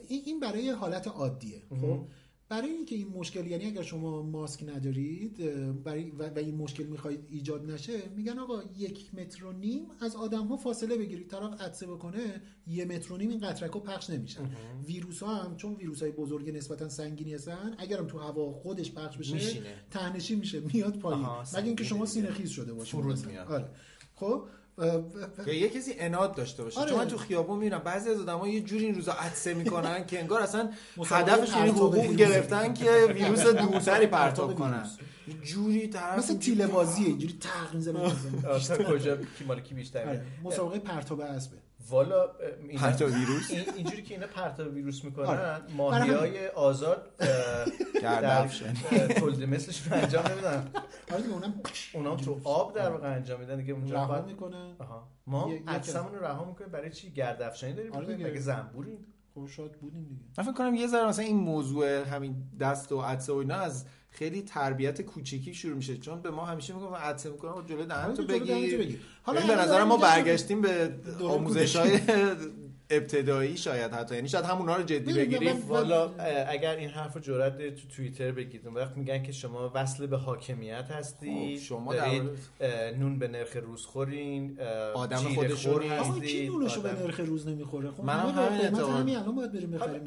[0.09, 1.61] این برای حالت عادیه.
[1.69, 2.07] خب.
[2.51, 5.37] برای اینکه این مشکل یعنی اگر شما ماسک ندارید
[5.83, 10.15] برای و, و این مشکل می‌خواید ایجاد نشه میگن آقا یک متر و نیم از
[10.15, 11.27] آدم ها فاصله بگیرید.
[11.27, 14.49] طرف عدسه بکنه یه متر و نیم این قطرک ها پخش نمیشن
[14.85, 19.17] ویروس ها هم چون ویروس های بزرگ نسبتا سنگینی هستن اگرم تو هوا خودش پخش
[19.17, 19.75] بشه میشینه.
[19.91, 21.25] تهنشین میشه میاد پایین.
[21.53, 22.97] مگه اینکه شما سینه خیز شده باشه.
[23.47, 23.69] آره.
[24.15, 24.47] خب؟
[25.45, 26.79] که یه کسی اناد داشته باشه.
[26.79, 26.89] آره.
[26.89, 30.19] چون من تو خیابون می‌بینم بعضی از آدم‌ها یه جوری این روزا عطسه می‌کنن که
[30.19, 30.69] انگار اصلا
[31.05, 32.15] هدفش پرتاب حقوق.
[32.15, 34.89] گرفتن که ویروس دورتری پرتاب کنن.
[35.43, 38.11] جوری طرف مثل تیله بازیه اینجوری تق می‌زنه
[38.67, 41.57] تا کجا؟ کی مال کی بیشتر آره مسابقه پرتاب اسبه.
[41.89, 42.29] والا
[42.69, 45.57] اینا- پرتاب ویروس؟ این- اینجوری که اینا پرتاب ویروس می‌کنن آره.
[45.77, 47.29] ماهی های آزاد اه،
[48.01, 48.41] گرد در.
[48.91, 50.71] اه، تولید مثلشون انجام نمیدن
[51.13, 51.53] آره اونم
[51.93, 54.75] اونا تو آب در واقع انجام میدن دیگه اونجا رها می‌کنه.
[55.27, 58.15] ما عدسمون رو رها می‌کنیم برای چی گرد افشانی داریم آره.
[58.15, 59.05] مگه زنبوریم
[59.35, 63.01] خب شاید بودیم دیگه من فکر کنم یه ذره مثلا این موضوع همین دست و
[63.01, 65.97] عدسه و اینا از خیلی تربیت کوچیکی شروع میشه.
[65.97, 66.87] چون به ما همیشه میگن
[67.31, 68.77] می‌کنم جلوی دهنتو آره، جلوی دهنتو بگیر.
[68.77, 68.99] بگیر.
[69.23, 70.91] حالا حالا به نظر ما برگشتیم به
[71.23, 71.99] آموزش های
[72.89, 74.15] ابتدایی شاید حتی.
[74.15, 75.53] یعنی شاید همونا رو جدی بگیریم.
[75.53, 76.11] من- والا
[76.47, 80.07] اگر این حرف رو جرأت دارید تو توییتر بگید اون وقت میگن که شما وصل
[80.07, 82.23] به حاکمیت هستید خب، شما دارید
[82.99, 84.59] نون به نرخ روز خورین
[84.93, 85.41] آدم آقا
[85.89, 88.99] هستید، کی نونشو به نرخ روز نمی‌خوره؟ خب قیمت اعتقاد.
[88.99, 90.03] همین الان باید بریم بخریم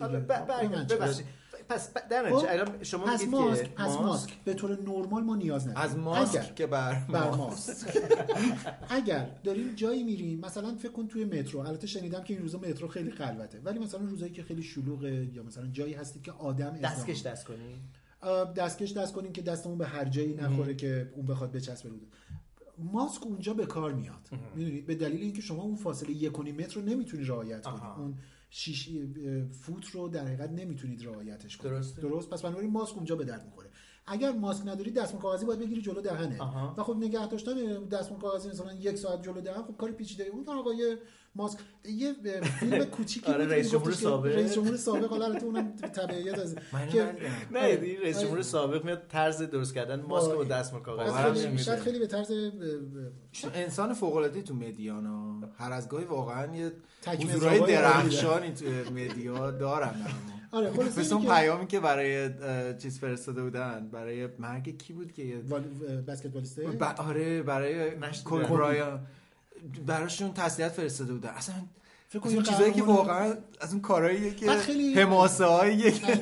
[1.68, 5.68] پس در خب، الان شما میگید ماسک که پس ماسک؟ به طور نرمال ما نیاز
[5.68, 5.90] نداریم.
[5.90, 7.70] از ماسک اگر که بر بر ماسک.
[7.70, 8.00] ماسک.
[8.88, 12.88] اگر داریم جایی میریم مثلا فکر کن توی مترو البته شنیدم که این روزا مترو
[12.88, 17.22] خیلی خلوته ولی مثلا روزایی که خیلی شلوغه یا مثلا جایی هستید که آدم دستکش
[17.22, 17.80] دست کنی؟
[18.20, 21.96] آه، دستکش دست کنیم که دستمون به هر جایی نخوره که اون بخواد بچسبه رو.
[22.78, 24.28] ماسک اونجا به کار میاد.
[24.54, 27.96] می‌دونید به دلیل اینکه شما اون فاصله یک متر رو نمی‌تونی رعایت آها.
[27.96, 28.14] اون
[28.56, 28.88] شیش
[29.52, 31.72] فوت رو در حقیقت نمی‌تونید رعایتش کنید.
[31.72, 32.02] درسته.
[32.02, 33.70] درست؟ پس بنابراین ماسک اونجا به درد می‌خوره.
[34.06, 36.42] اگر ماسک نداری دستمال کاغذی باید بگیری جلو دهنه.
[36.42, 36.74] آها.
[36.78, 40.48] و خب نگه داشتن دستمال کاغذی مثلا یک ساعت جلو دهن خب کار پیچیده اون
[40.48, 40.98] آقا یه
[41.36, 42.14] ماسک یه
[42.60, 44.34] فیلم کوچیکی آره، رئیس جمهور سابق.
[44.36, 47.06] رئیس جمهور سابق حالا البته اونم تبعیت از که- ندیدم.
[47.52, 48.24] نه دیدی رئیس آره.
[48.26, 50.32] جمهور سابق میاد طرز درست کردن ماسک
[50.72, 51.64] با کاغذی باورم خیلی- نمیشه.
[51.64, 52.30] شاید خیلی به طرز
[53.54, 56.72] انسان فوق العاده تو مدیانا هر از گاهی واقعا یه
[57.06, 58.64] مصرفای درخشانی تو
[58.94, 59.94] مدیا دارن.
[60.52, 62.30] آره مثل اون که- پیامی که برای
[62.78, 65.36] چیز فرستاده بودن برای مرگ کی بود که
[66.08, 66.82] بسکتبالیسته ب...
[66.82, 68.24] آره برای نشنیدم.
[69.86, 71.54] براشون تسلیت فرستاده بودن اصلا
[72.08, 75.90] فکر کن از اون یه چیزایی که واقعا از اون کارهاییه که خیلی- حماسه هایی
[75.92, 76.20] که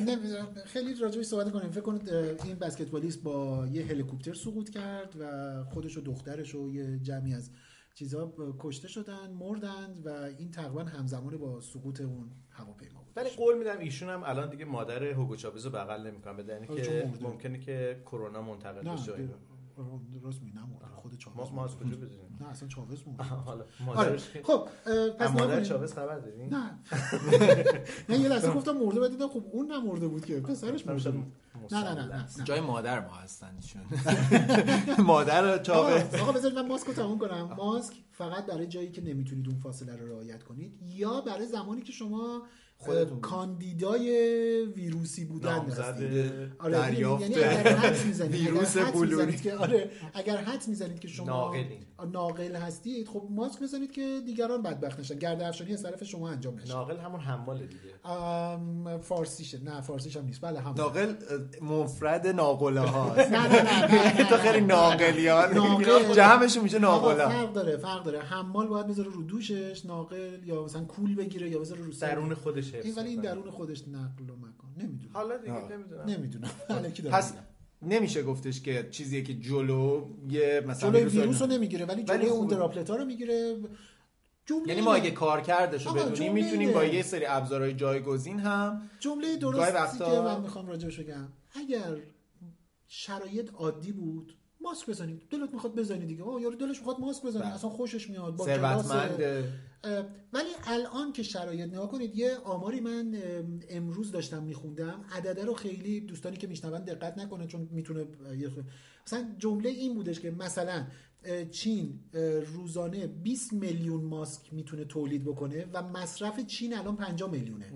[0.66, 2.10] خیلی راجعش صحبت کنیم فکر کنید
[2.44, 7.50] این بسکتبالیست با یه هلیکوپتر سقوط کرد و خودش و دخترش و یه جمعی از
[7.94, 13.12] چیزها ب- کشته شدن مردند و این تقریبا همزمان با سقوط اون هواپیما بود.
[13.16, 16.66] ولی قول میدم ایشون هم الان دیگه مادر هوگو چاوز رو بغل نمی‌کنه به دلیلی
[16.66, 17.22] آره، که مرده.
[17.24, 19.12] ممکنه که کرونا منتقل بشه.
[20.22, 21.76] راست می نمرد خود چاوز ما ما از.
[21.76, 25.64] کجا بدونیم؟ نه اصلا چاوز مرد حالا آره خب اه، پس مادر.
[25.64, 26.78] چاوز خبر دارین نه.
[28.08, 31.32] نه یه لحظه گفتم مرده بعد دیدم خب اون نمرده بود که پسرش مرده بود.
[31.70, 32.26] نه نه نه.
[32.44, 33.82] جای مادر ما هستن ایشون.
[35.04, 37.50] مادر آقا آقا بذارید من ماسک رو تموم کنم.
[37.56, 41.92] ماسک فقط برای جایی که نمی‌تونید اون فاصله رو رعایت کنید یا برای زمانی که
[41.92, 42.42] شما
[42.84, 44.10] خودتون کاندیدای
[44.76, 46.32] ویروسی بودن هستید.
[46.58, 49.36] آره دریافت یعنی اگر می‌زنید ویروس بلوری.
[49.36, 51.84] که آره اگر حدس می‌زنید که شما ناقلین.
[52.12, 55.18] ناقل هستید خب ماسک بزنید که دیگران بدبخت نشن.
[55.18, 58.98] گرد افشانی از طرف شما انجام نشه ناقل همون حماله دیگه.
[58.98, 59.60] فارسیشه.
[59.64, 60.40] نه فارسیش هم نیست.
[60.40, 61.14] بله هم ناقل
[61.62, 63.48] مفرد ناقله هاست نه
[64.16, 66.14] نه تو خیلی ناقلیان ناقل.
[66.14, 68.18] جمعشون میشه ناقلا فرق داره فرق داره.
[68.20, 72.71] حمال باید بذاره رو دوشش ناقل یا مثلا کول بگیره یا بذاره رو درون خودش
[72.78, 73.20] این ولی این.
[73.20, 75.72] درون خودش نقل و مکان نمی‌دونم حالا دیگه آه.
[75.72, 76.50] نمی‌دونم نمی‌دونم
[77.10, 77.34] پس.
[77.82, 82.30] نمیشه گفتش که چیزیه که جلو یه مثلا جلوی ویروس رو- نمی‌گیره ولی ولی جلوی
[82.30, 82.46] اون.
[82.46, 83.56] دراپلت ها رو می‌گیره
[84.46, 86.72] جمله یعنی ما اگه کار کردش رو بدونیم می‌تونیم.
[86.72, 91.96] با یه سری ابزارهای جایگزین هم جمله درستی وقتا- که من می‌خوام راجعش بگم اگر
[92.86, 95.22] شرایط عادی بود ماسک بزنید.
[95.30, 96.22] دلت می‌خواد بزنی دیگه.
[96.22, 97.42] آه یارو دلش می‌خواد ماسک بزنه.
[97.42, 97.54] بله.
[97.54, 98.36] اصلا خوشش میاد.
[98.36, 98.44] با
[100.32, 105.04] ولی الان که شرایط نگاه کنید یه آماری من ام، امروز داشتم میخوندم.
[105.12, 108.06] عدده رو خیلی دوستانی که میشنون دقت نکنه چون می‌تونه
[109.06, 110.86] مثلا جمله این بودش که مثلا
[111.50, 112.00] چین
[112.54, 117.72] روزانه 20 میلیون ماسک می‌تونه تولید بکنه و مصرف چین الان 50 میلیونه.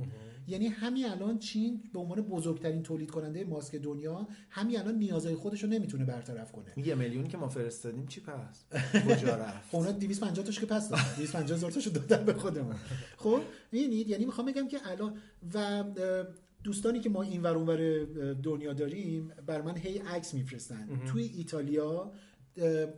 [0.48, 5.62] یعنی همین الان چین به عنوان بزرگترین تولید کننده ماسک دنیا همین الان نیازهای خودش
[5.62, 6.86] رو نمی‌تونه برطرف کنه.
[6.86, 8.64] یه میلیونی که ما فرستادیم چی پس؟
[9.08, 11.02] کجا رفت؟ اونا 250 تاشو که پس دادن.
[11.16, 12.76] 250 هزار تاشو دادن به خودمون.
[13.16, 13.40] خب
[13.72, 15.16] می‌بینید یعنی می‌خوام بگم که الان
[15.54, 15.84] و
[16.64, 21.00] دوستانی که ما این ور اونور دنیا داریم بر من هی عکس میفرستن.
[21.06, 22.12] توی ایتالیا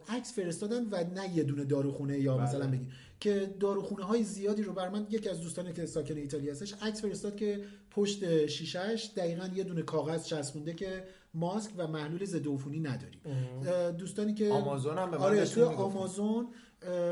[0.09, 2.87] عکس فرستادن و نه یه دونه داروخونه یا مثلا بگی
[3.21, 7.03] که داروخونه های زیادی رو بر من یکی از دوستانی که ساکن ایتالیا هستش عکس
[7.03, 7.61] فرستاد که
[7.91, 11.05] پشت شیشهش دقیقا یه دونه کاغذ چسبونده که
[11.35, 13.21] ماسک و محلول ضد عفونی نداریم.
[13.99, 15.63] دوستانی که آمازون هم به آره می‌گفتن.
[15.63, 16.49] آمازون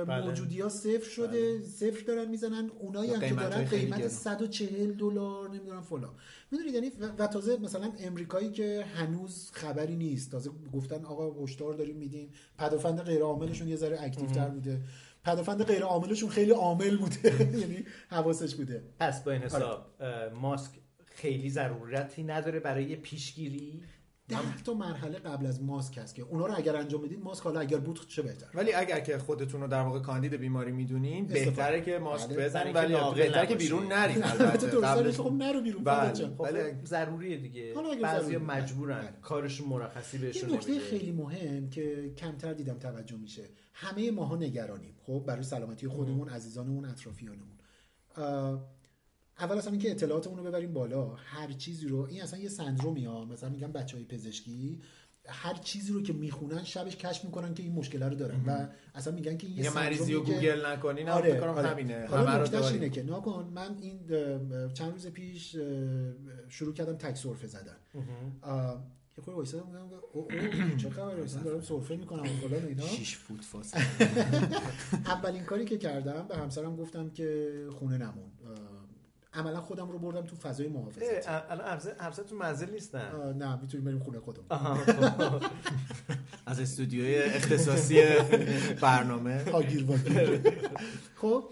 [0.07, 0.25] بله.
[0.27, 4.09] موجودی ها صفر شده صفر دارن می‌زنن اونایی هم که دارن قیمت گرون.
[4.09, 6.15] 140 دلار نمی‌دونم فلان.
[6.51, 10.31] می‌دونید یعنی و- و تازه مثلا امریکایی که هنوز خبری نیست.
[10.31, 12.31] تازه گفتن آقا هشدار داریم میدیم.
[12.59, 14.81] پدافند غیر عاملشون یه ذره اکتیو تر بوده.
[15.27, 17.35] پدافند غیر عاملشون خیلی عامل بوده.
[17.61, 18.83] یعنی حواسش بوده.
[19.01, 19.87] پس با این حساب
[20.35, 20.70] ماسک
[21.07, 23.83] خیلی ضرورتی نداره برای پیشگیری؟
[24.29, 27.61] ده تا مرحله قبل از ماسک هست که اونا رو اگر انجام بدید ماسک حالا
[27.61, 31.27] اگر بود چه بهتر ولی اگر که خودتون رو در واقع کاندید بیماری می‌دونین.
[31.27, 32.49] بهتره که ماسک بله.
[32.49, 33.55] برای ولی بهتره که.
[33.55, 36.12] بیرون نرین البته قبلش خب نرو بیرون بله.
[36.12, 38.37] خب ولی- ضروریه دیگه بعضی.
[38.37, 39.12] مجبورن بله.
[39.22, 40.85] کارشون مرخصی یه بهشون نکته نمیده.
[40.85, 46.85] خیلی مهم که کمتر دیدم توجه میشه همه ماها نگرانیم خب برای سلامتی خودمون عزیزانمون
[46.85, 47.57] اطرافیانمون
[49.41, 53.24] اول اصلا اینکه اطلاعاتمون رو ببریم بالا هر چیزی رو این اصلا یه سندرومی ها
[53.24, 54.80] مثلا میگن بچه های پزشکی
[55.28, 59.14] هر چیزی رو که می‌خونن شبش کشف می‌کنن که این مشکل رو دارن و اصلا
[59.14, 61.68] میگن که این یه مریضی رو گوگل نکنین آره فکر کنم آره.
[61.68, 62.68] همینه حالا.
[62.68, 63.99] اینه که ناکن من این
[64.74, 65.57] چند روز پیش
[66.49, 67.76] شروع کردم تک سرفه زدن.
[69.18, 69.80] یه خورده وایسادم میگم
[70.12, 72.87] او او چه خبره؟ مثلا دارم سرفه می‌کنم و فلان اینا.
[72.87, 73.82] 6 فوت فاصله.
[75.14, 78.30] اولین کاری که کردم به همسرم گفتم که خونه نمون.
[79.37, 83.32] عملا خودم رو بردم تو فضای محافظتی اه، الان همسر تو منزل نیستن.
[83.39, 84.43] نه می‌تونیم بریم خونه خودم
[86.47, 88.03] از استودیوی اختصاصی
[88.80, 89.45] برنامه.
[91.20, 91.45] خب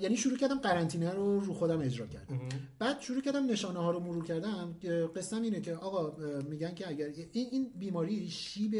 [0.00, 2.38] یعنی شروع کردم قرنطینه رو رو خودم اجرا کردم.
[2.78, 4.76] بعد شروع کردم نشانه ها رو مرور کردم
[5.16, 8.74] قصم اینه که آقا میگن که اگر این این بیماری شیب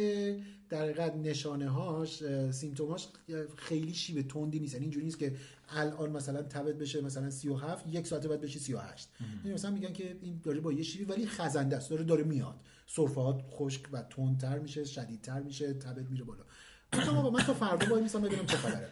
[0.69, 3.09] در حقیقت نشانه هاش سیمتوماش
[3.57, 4.73] خیلی شیب تندی نیست.
[4.73, 5.37] یعنی اینجوری نیست که
[5.69, 9.09] الان مثلا تبت بشه مثلا 37 یک ساعت بعد بشه 38
[9.45, 11.91] یعنی مثلا میگن که این داره با یه شیبی ولی خزنده است.
[11.91, 12.61] داره داره میاد.
[12.87, 16.45] سرفهات خشک و تندتر میشه شدیدتر میشه تبت میره بالا.
[16.93, 18.89] گفتم آقا من تا فردا وای میسم ببینم چه خبره.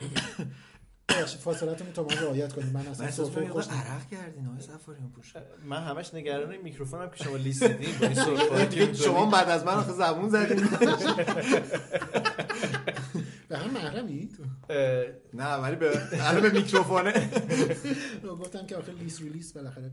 [1.45, 5.33] فاصلتون تا ما رعایت کنید من من اصلا می‌کنم خوش عرق کردین آقای سفاریان پوش
[5.65, 9.75] من همش نگران این میکروفونم که شما لیست دیدین با این شما بعد از من
[9.75, 10.69] آخه زبون زدین.
[13.49, 14.39] به هم محرمید
[14.71, 15.05] اه،
[15.35, 17.31] نه ولی به الان به میکروفونه.
[18.41, 19.91] گفتم که آخه لیس ریلیس بالاخره.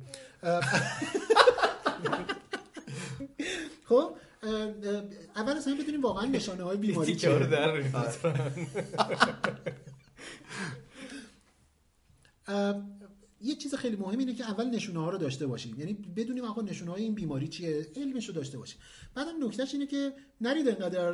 [3.85, 4.15] خب
[5.35, 7.81] اول اصلا بدونیم واقعا نشانه های بیماری رو چیه در
[13.41, 16.61] یه چیز خیلی مهم اینه که اول نشونه ها رو داشته باشیم یعنی بدونیم آقا
[16.61, 18.79] نشونه های این بیماری چیه؟ علمش رو داشته باشیم
[19.15, 21.11] بعدم نکتهش اینه که نرید انقدر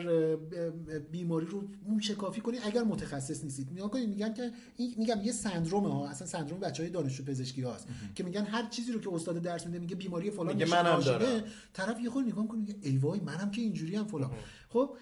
[1.11, 3.71] بیماری رو موشکافی کنید اگر متخصص نیستید.
[3.71, 7.87] نگاه کنید میگن که این میگم یه سندرومه ها اصلا سندروم بچهای دانشجو پزشکی هاست
[8.15, 11.43] که میگن هر چیزی رو که استاد درس میده میگه بیماری فلان میگه منم دارم.
[11.73, 14.31] طرف یه خورده نگاه کنه میگه ای وای منم که اینجوری هم فلان.
[14.69, 14.97] خب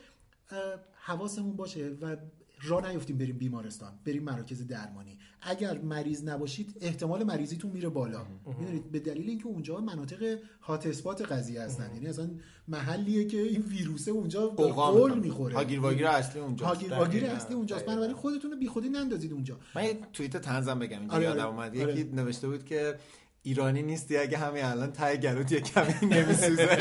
[0.94, 2.18] حواسمون باشه و
[2.64, 5.18] راه نیفتیم بریم بیمارستان بریم مراکز درمانی.
[5.42, 8.26] اگر مریض نباشید احتمال مریضیتون میره بالا.
[8.60, 11.94] می‌دونید به دلیل اینکه اونجا مناطق هات اسپات قضیه هستن.
[11.94, 12.30] یعنی اصلا
[12.68, 15.20] محلیه که این ویروسه اونجا قول.
[15.20, 15.56] می‌خوره.
[15.56, 16.74] هاگیر واگیر اصلی اونجاست.
[16.74, 17.26] هاگیر واگیر.
[17.26, 17.82] اصلی اونجاست.
[17.82, 17.92] دقیقاً.
[17.92, 19.60] بنابراین خودتون رو بیخودی نندازید اونجا.
[19.76, 19.84] من
[20.14, 21.00] توییت تنزم بگم.
[21.00, 21.50] اینجا آره، یادم آره.
[21.50, 22.00] اومد آره.
[22.00, 22.96] یکی نوشته بود که
[23.44, 26.78] ایرانی نیستی اگه همین الان ته گلوت یه کمی نمیسوزه.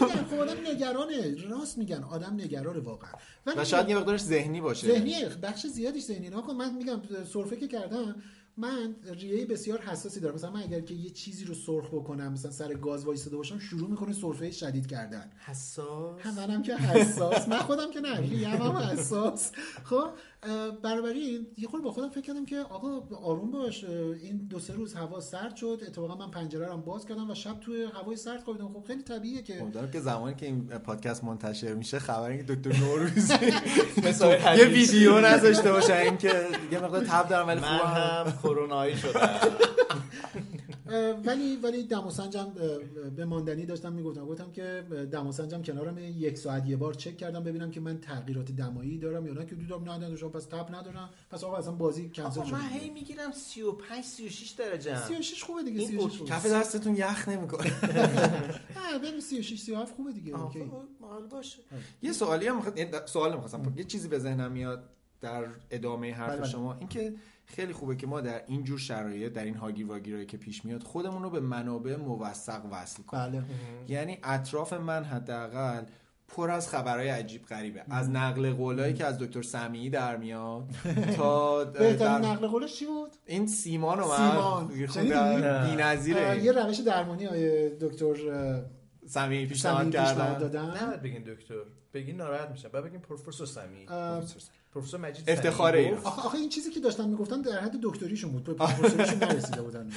[0.00, 1.34] میگن خب آدم نگرانه.
[1.50, 3.10] راست میگن آدم نگرانه واقعا.
[3.46, 4.86] ولی و شاید یه مقدارش ذهنی باشه.
[4.86, 6.28] ذهنیه بخش زیادیش ذهنی.
[6.28, 7.00] نکن من میگم
[7.32, 8.22] سرفه که کردم
[8.56, 10.34] من ریه بسیار حساسی دارم.
[10.34, 13.90] مثلا من اگر که یه چیزی رو سرخ بکنم مثلا سر گاز وایساده باشم شروع
[13.90, 15.30] می‌کنه سرفه شدید کردن.
[15.46, 17.48] حساس؟ هم منم که حساس.
[17.48, 19.52] من خودم که نه ریه هم حساس.
[19.84, 20.08] خب؟
[20.42, 24.72] اه، بنابراین یه خورده با خودم فکر کردم که آقا آروم باش این دو سه
[24.72, 28.42] روز هوا سرد شد اتفاقا من پنجره رو باز کردم و شب توی هوای سرد
[28.42, 28.68] خوابیدم.
[28.68, 32.54] خب خیلی طبیعیه که امیدوارم که زمانی که این پادکست منتشر میشه خبر این که
[32.54, 33.34] دکتر نوروزی
[34.08, 34.26] مثل
[34.58, 34.64] یه.
[34.64, 39.30] ویدیو نذاشته باشه این که یه مقدار تب دارم ولی من خوبم هم کرونایی شدم.
[41.24, 44.26] ولی ولی دم و سنجم اه، به ماندنی داشتم می‌گفتم.
[44.26, 47.98] گفتم که دم و سنجم کنارم یک ساعت یه بار چک کردم ببینم که من
[48.00, 51.10] تغییرات دمایی دارم یا نه که دیدم نه نداشتم پس تب ندارم.
[51.30, 55.80] پس آقا اصلا بازی کنسل شد من هی می‌گیرم 35 36 درجه 36 خوبه دیگه
[55.80, 56.30] این 36 خوبه.
[56.30, 57.72] کف دستتون یخ نمی‌کنه.
[58.76, 60.70] نه بریم 36 37 خوبه دیگه اوکی.
[61.00, 61.58] مال باشه.
[62.02, 63.72] یه سوالی هم می‌خواد- سوال می‌خواستم.
[63.76, 64.88] یه چیزی به ذهنم میاد
[65.20, 66.48] در ادامه بله، حرف بله.
[66.48, 66.74] شما.
[66.74, 67.14] اینکه
[67.46, 70.82] خیلی خوبه که ما در این جور شرایط در این هاگیر واگیرایی که پیش میاد
[70.82, 73.22] خودمون رو به منابع موثق وصل کنیم.
[73.30, 73.42] بله.
[73.88, 75.82] یعنی اطراف من حداقل
[76.28, 77.82] پر از خبرهای عجیب غریبه.
[77.90, 80.64] از نقل قولایی که از دکتر سمیعی در میاد
[81.16, 84.64] تا بهترین در- نقل قولش چی بود؟ این سیمان رو سیمان.
[84.64, 86.44] من؟ اه، بی‌نظیره.
[86.44, 87.26] یه روش درمانی
[87.80, 88.14] دکتر
[89.06, 90.38] سمیعی پیشنهاد سمیعی کردن.
[90.38, 90.82] دادن.
[90.82, 91.54] نباید بگین دکتر.
[91.94, 92.68] بگین ناراحت میشن.
[92.68, 94.22] بعد بگین پروفسور سمی اه،
[94.76, 95.84] پروفسور مجید افتخار.
[95.84, 96.06] گفت.
[96.06, 99.90] آخه, آخه این چیزی که داشتن می‌گفتن در حد دکتریشون بود به پروفسوریشون نرسیده بودن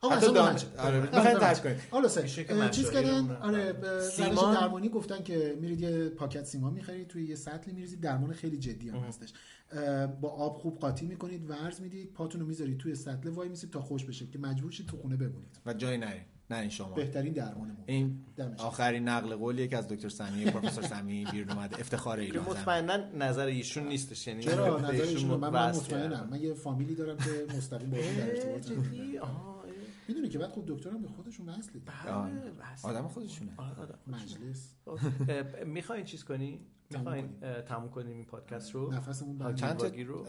[0.00, 0.42] آقا اصلا.
[0.42, 1.62] آره، آره، ترک شد.
[1.62, 1.76] کنید.
[1.90, 3.36] حالا سه ایشون که اه، چیز کردن.
[3.36, 4.54] آره سیمان.
[4.54, 8.88] درمانی گفتن که میرید یه پاکت سیمان می‌خرید توی یه سطلی میریزید درمان خیلی جدی
[8.88, 9.32] هم هستش
[10.20, 13.80] با آب خوب قاطی می‌کنید ورز می‌دید پاتون رو می‌ذارید توی سطل وای میسید تا
[13.82, 17.68] خوش بشه که مجبور شید تو خونه بمونید و جای نرین نه شما بهترین درمان
[17.68, 18.60] ما این دمش.
[18.60, 22.44] آخرین نقل قولیه که از دکتر سمیعی پروفسور سمیعی بیرون اومده افتخار ایران.
[22.44, 26.28] مطمئنا نظر ایشون نیستش یعنی چرا نظر ایشون من, من مطمئنم.
[26.30, 28.84] من یه فامیلی دارم که مستقیم باهاشون در ارتباطم؟
[29.20, 29.64] آها،
[30.08, 31.82] می‌دونی که بعد خود دکترم به خودشون وصله.
[32.04, 32.88] بله، وصل.
[32.88, 33.94] آدم خودشونه آره، آره.
[34.06, 34.74] مجلس
[35.66, 39.40] می‌خواین چیز کنی تموم می‌خواین تموم کنیم این پادکست رو نفسمون
[40.06, 40.26] رو.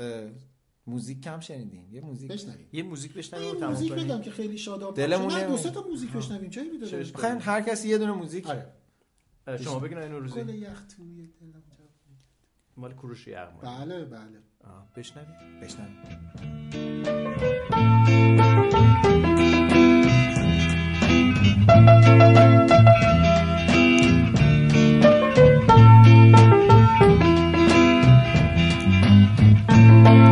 [0.88, 1.94] موزیک کم شنیدین.
[1.94, 2.68] یه موزیک بشنویم.
[2.72, 4.08] یه موزیک بشنویم و یه تموم موزیک کنیم.
[4.08, 5.34] بگم که خیلی شاداب دلمون.
[5.34, 6.50] نه دو سه تا موزیک بشنویم.
[6.50, 7.04] چه می‌دونه.
[7.04, 8.48] بخواین هر کسی یه دونه موزیک.
[8.48, 8.74] آره.
[9.48, 11.84] اه، شما بگین این گل روزی یخ توی دلم جا.
[12.78, 14.40] مال کوروش یغما بله بله.
[14.64, 15.60] آه، بشنویم.
[15.62, 16.00] بشنویم.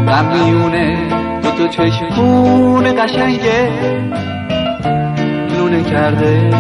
[0.07, 0.97] غم میونه
[1.43, 3.71] دو تا چشمون قشنگه
[5.57, 6.51] لونه کرده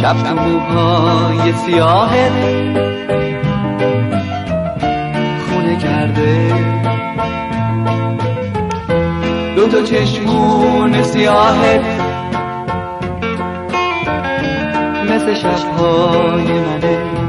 [0.00, 2.32] شب تو موهای سیاهت
[5.48, 6.54] خونه کرده
[9.56, 11.80] دو تا چشمون سیاهت
[15.10, 17.21] مثل شبهای منه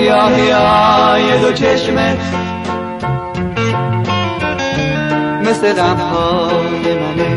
[0.00, 2.18] سیاهی دو چشمت
[5.44, 7.36] مثل غمهای منه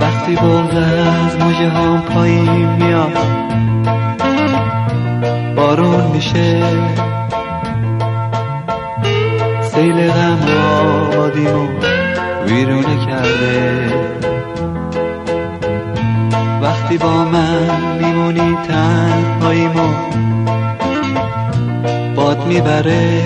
[0.00, 3.18] وقتی بغز از مجه هم پایین میاد
[5.56, 6.62] بارون میشه.
[9.62, 10.38] سیل غم
[10.80, 11.68] آبادیمو
[12.46, 14.29] ویرونه کرده.
[16.62, 19.88] وقتی با من میمونی تنهاییمو
[22.16, 23.22] باد می‌بره.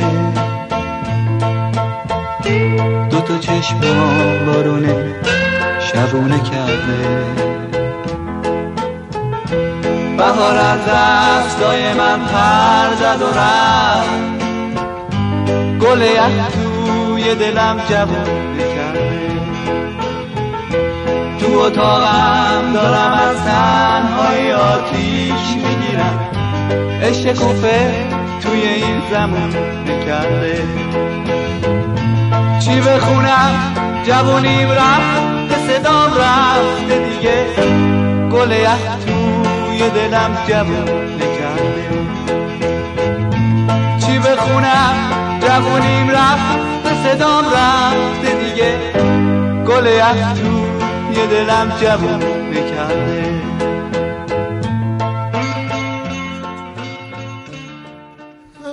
[3.11, 3.35] دو تا
[4.47, 5.14] بارونه
[5.80, 7.24] شبونه کرده.
[10.18, 14.45] بهار از دستای من پر زد و رفت.
[15.80, 19.30] گل یخ توی دلم جوونه کرده.
[21.41, 22.43] تو اتاقم
[22.75, 26.18] دارم از تنهای آتیش می‌گیرم.
[27.03, 27.33] عشق
[28.41, 29.55] توی این زمان
[29.87, 30.62] نکرده.
[32.61, 33.55] چی بخونم؟
[34.07, 37.47] جوونیم رفت صدام رفته دیگه.
[38.33, 41.85] گل یخ توی دلم جوون نکرده.
[44.07, 44.95] چی بخونم؟
[45.41, 48.77] جوونیم رفت صدام رفته دیگه.
[49.66, 50.63] گل یخ
[51.14, 53.34] توی دلم جوون نکرده.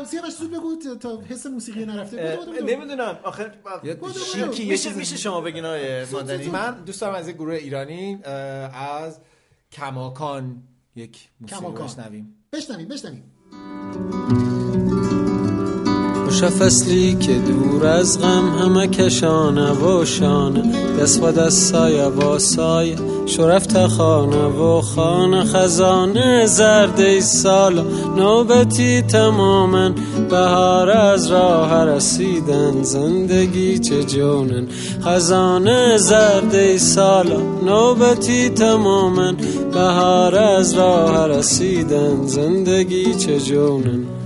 [0.05, 2.39] سیاوش زود بگو تا- حس موسیقی نرفته.
[2.67, 3.17] نمی‌دونم.
[3.83, 4.19] یه بودو.
[4.19, 7.53] شیکی یه میشه چیز میشه شما بگین آیه ماندنی من دوست دارم از یک گروه
[7.55, 9.19] ایرانی از
[9.71, 10.63] کماکان
[10.95, 11.71] یک موسیقی.
[11.83, 12.35] بشنویم.
[12.53, 13.31] بشنویم بشنویم.
[16.41, 20.63] خوش فصلی که دور از غم همه کشانه و شانه
[21.01, 26.45] دست و دست سایه و سایه شرفت خانه و خانه خزانه.
[26.45, 27.85] زرده سال
[28.17, 29.91] نوبتی تماما
[30.29, 32.83] بهار از راه رسیدن.
[32.83, 34.67] زندگی چه جونن؟
[35.05, 37.27] خزانه زرده سال
[37.65, 39.31] نوبتی تماما
[39.73, 42.25] بهار از راه رسیدن.
[42.25, 44.20] زندگی چه جونن؟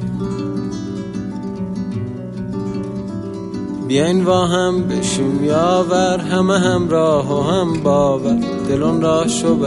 [3.88, 8.38] بیاین با هم بشیم یاور همه همراه و هم باور.
[8.70, 9.60] دلون را شو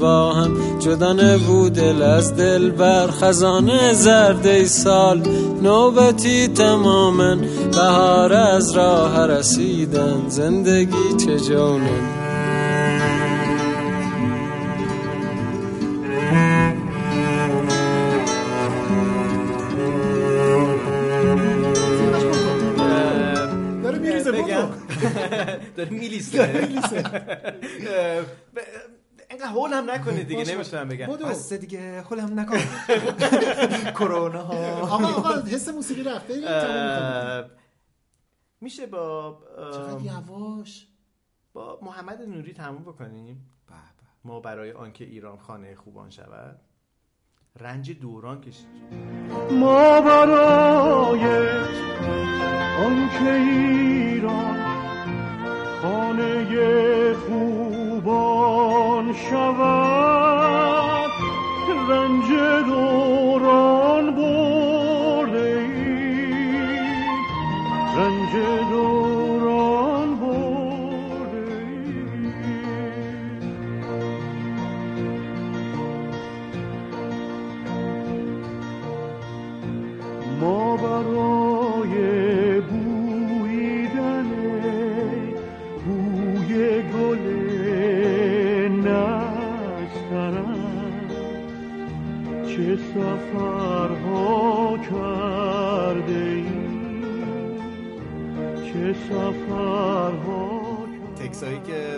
[0.00, 3.06] با هم جدا نبود دل از دل بر.
[3.06, 5.22] خزانه زرده سال
[5.62, 7.36] نوبتی تماما.
[7.72, 12.23] بهار از راه رسیدن زندگی چه جونن.
[29.30, 30.54] اینقدر هول هم نکنید دیگه.
[30.54, 31.06] نمی‌تونم بگم.
[31.06, 32.58] بس دیگه خودم نکن.
[33.90, 34.42] کرونا.
[34.42, 37.02] ها آقا آقا حس موسیقی رفت بریم تموم کنیم.
[37.02, 37.44] اه،
[38.60, 39.38] میشه با
[39.74, 40.86] چقدر یواش؟
[41.52, 43.50] با محمد نوری تموم بکنیم؟
[44.24, 46.60] ما برای آنکه ایران خانه خوبان شود
[47.60, 48.66] رنج دوران کشید
[49.50, 51.64] ما برای
[52.86, 54.73] آنکه ایران
[55.84, 59.93] خانه خوبان شود.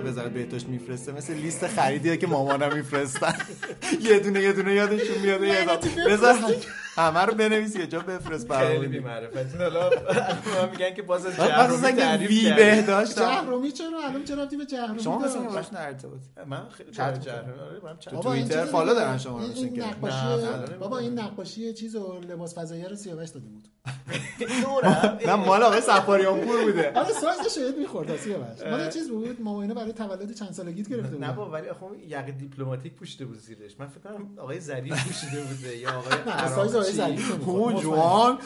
[0.03, 1.12] که وزارت بهداشت میفرسته.
[1.12, 3.34] مثل لیست خریدیه که مامانم میفرستن.
[4.01, 5.42] یه دونه یه دونه یادشون میاد.
[5.42, 6.07] یه دونه.
[6.09, 6.34] بذار
[6.97, 9.90] همه رو بنویس یه جا بفرست خیلی برامون بی‌معرفتی حالا
[10.70, 12.57] میگن که باز جهرومی تعریف.
[12.57, 16.92] بهداشت جهرومی چرا؟ الان چرا به جهرومی شما؟ مثلا باش در ارتباط من خیلی.
[16.92, 17.30] جهرومی
[18.12, 21.18] آره، توییتر follow دارن شما نه، follow بابا این.
[21.18, 23.68] نقاشی چیز و لباس فضایی رو سیاوش داده بود.
[24.62, 25.18] دورم.
[25.26, 26.93] نه مال آقای صفاریان پور بوده.
[26.95, 31.09] آره سایز شاید می‌خورد سیاوش مال چیز بود؟ مامان اینا برای تولد چند سالگیت گرفته
[31.11, 33.72] بود نه بابا ولی اون یقه دیپلماتیک پوشیده بود زیرش.
[33.80, 36.93] من فکر کنم آقای ظریف پوشیده بوده یا آقای نه سایز آقای.
[36.93, 37.49] ظریف.
[37.49, 37.76] اون.
[37.76, 38.39] جوان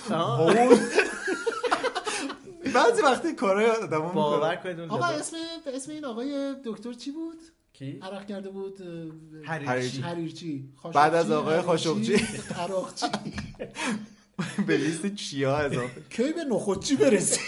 [2.75, 5.37] بعضی وقتی کارهای آدمو باور کنید اون آقا اسم
[5.75, 7.39] اسم این آقای دکتر چی بود؟
[7.73, 10.69] کی؟ عرق کرده بود اه، حریچی حریرچی.
[10.95, 12.25] بعد از آقای حریرچی، خاشقچی.
[12.59, 13.07] عراقچی.
[14.67, 17.41] به لیست چیا اضافه کی به نخودچی برسی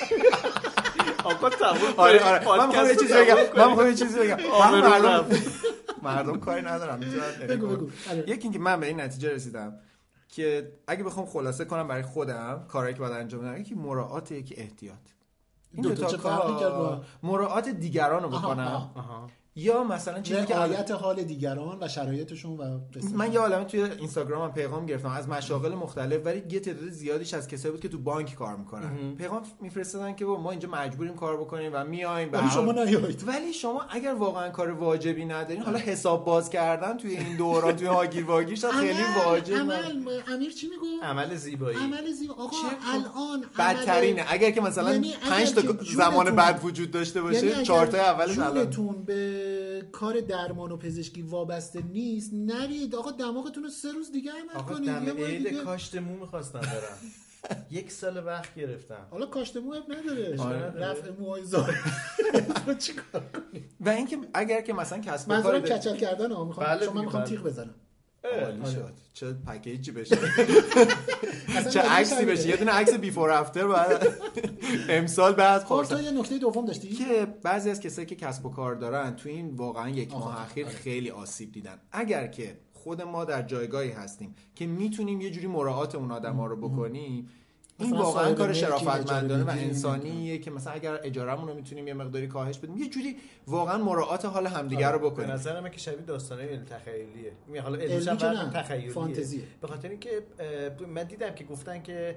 [1.24, 2.24] آقا تموم آره.
[2.24, 3.68] آره من می‌خوام یه چیزی بگم من.
[3.68, 5.26] می‌خوام یه چیزی بگم مردم.
[6.02, 8.18] مردم کاری ندارم می‌تونن بگو بگو آره.
[8.18, 9.78] یکی اینکه من به این نتیجه رسیدم
[10.28, 14.54] که اگه بخوام خلاصه کنم برای خودم کارهایی که باید انجام بدم یکی مراعات یکی
[14.54, 14.96] احتیاط
[15.72, 18.90] این دو تا کار مراعات دیگران رو بکنم آها.
[18.94, 19.30] آها.
[19.56, 22.80] یا مثلا چیزی که رعایت حال دیگران و شرایطشون و.
[23.14, 25.08] من یه عالمه توی اینستاگرامم پیغام گرفتم.
[25.08, 29.14] از مشاغل مختلف ولی یه تعداد زیادیش از کسایی بود که تو بانک کار می‌کنن.
[29.18, 33.28] پیغام میفرستادن که ما اینجا مجبوریم کار بکنیم و میایم ولی شما نیایید.
[33.28, 37.86] ولی شما اگر واقعا کار واجبی ندارین حالا حساب باز کردن توی این دوران توی
[37.86, 40.20] هاگیر واگیر خیلی واجب عمل.
[40.34, 41.78] امیر چی میگو عمل زیبایی.
[41.78, 42.34] عمل زیبا.
[42.34, 44.24] آقا الان بدترینه.
[44.28, 45.62] اگر که مثلا یعنی اگر پنج تا
[45.94, 49.41] زمان بد وجود داشته یعنی باشه اگر چهار تا اولش الان به
[49.92, 52.94] کار درمان و پزشکی وابسته نیست نرید.
[52.94, 54.88] آقا دماغتون رو سه روز دیگه عمل آقا کنید.
[54.88, 55.62] یه دم عید دیگه.
[55.62, 56.98] کاشت مو می‌خواستم برم.
[57.70, 59.06] یک سال وقت گرفتم.
[59.10, 60.40] حالا کاشت مو اب نداره.
[60.40, 60.58] آره.
[60.58, 61.74] رفع موهای زار
[62.78, 63.22] چیکار
[63.80, 67.04] و اینکه اگر که مثلا کسب منظورم داری- کچل کردن ها می‌خوام بله شما دیگه،
[67.04, 67.30] می‌خوام بله.
[67.36, 67.74] تیغ بزنم.
[68.24, 68.92] عالی شد.
[69.12, 70.18] چه پکیجی بشه.
[71.72, 72.24] چه عکسی.
[72.24, 72.48] بشه.
[72.48, 74.08] یه دونه عکس بیفور افتر بعد
[74.88, 75.88] امسال بعد خب خورد.
[75.88, 79.28] تو یه نکته دوم داشتی؟ که بعضی از کسایی که کسب و کار دارن تو
[79.28, 80.74] این واقعا یک ماه اخیر آره.
[80.74, 81.78] خیلی آسیب دیدن.
[81.92, 86.56] اگر که خود ما در جایگاهی هستیم که می‌تونیم یه جوری مراعات اون آدما رو
[86.68, 87.28] بکنیم
[87.82, 92.58] این واقعا کار شرافتمندانه و انسانیه که مثلا اگر اجارمون رو می‌تونیم یه مقداری کاهش
[92.58, 93.16] بدیم یه جوری
[93.46, 95.30] واقعا مراعات حال همدیگه رو به بکنیم.
[95.30, 97.32] نظر من که شبیه داستانه علم تخیلیه.
[97.46, 98.90] می حالا نه، تخیلیه.
[98.90, 99.42] فانتزیه.
[99.60, 100.22] به خاطر اینکه
[100.88, 102.16] من دیدم که گفتن که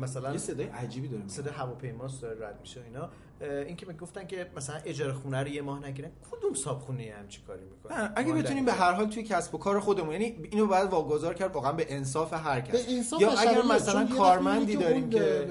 [0.00, 3.08] مثلا یه صدای عجیبی داره صدا هواپیماست داره رد میشه اینا.
[3.40, 7.40] این که می‌گفتن که مثلا اجاره خونه رو یه ماه نگیرن کدوم صاحب خونه همچی
[7.46, 10.66] کاری می‌کنه نه، اگه بتونیم به هر حال توی کسب و کار خودمون یعنی اینو
[10.66, 13.62] باید واگذار کرد واقعا به انصاف هر کس به انصاف یا اگر.
[13.62, 15.48] مثلا کارمندی داریم که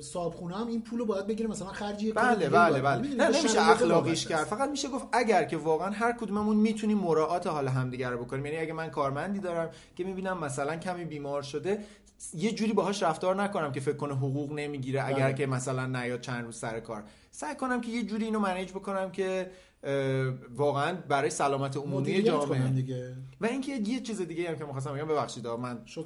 [0.00, 2.80] صاحب خونه هم این پولو باید بگیره مثلا خرج یه کار بله بله.
[2.80, 4.44] بله می‌دونی؟ نه نمیشه اخلاقیش کرد.
[4.44, 8.58] فقط میشه گفت اگر که واقعا هر کدوممون می‌تونیم مراعات حال همدیگه رو بکنیم یعنی
[8.58, 11.78] اگه من کارمندی دارم که می‌بینم مثلا کمی بیمار شده
[12.34, 15.34] یه جوری باهاش رفتار نکنم که فکر کنه حقوق نمی‌گیره اگر بله.
[15.34, 19.10] که مثلا نیاد چند روز سر کار سعی کنم که یه جوری اینو منیج بکنم
[19.10, 19.50] که
[20.56, 22.68] واقعا برای سلامت عمومی جامعه.
[22.68, 23.16] دیگه.
[23.40, 26.04] و اینکه یه چیز دیگه هم که می‌خواستم بگم ببخشید من شد.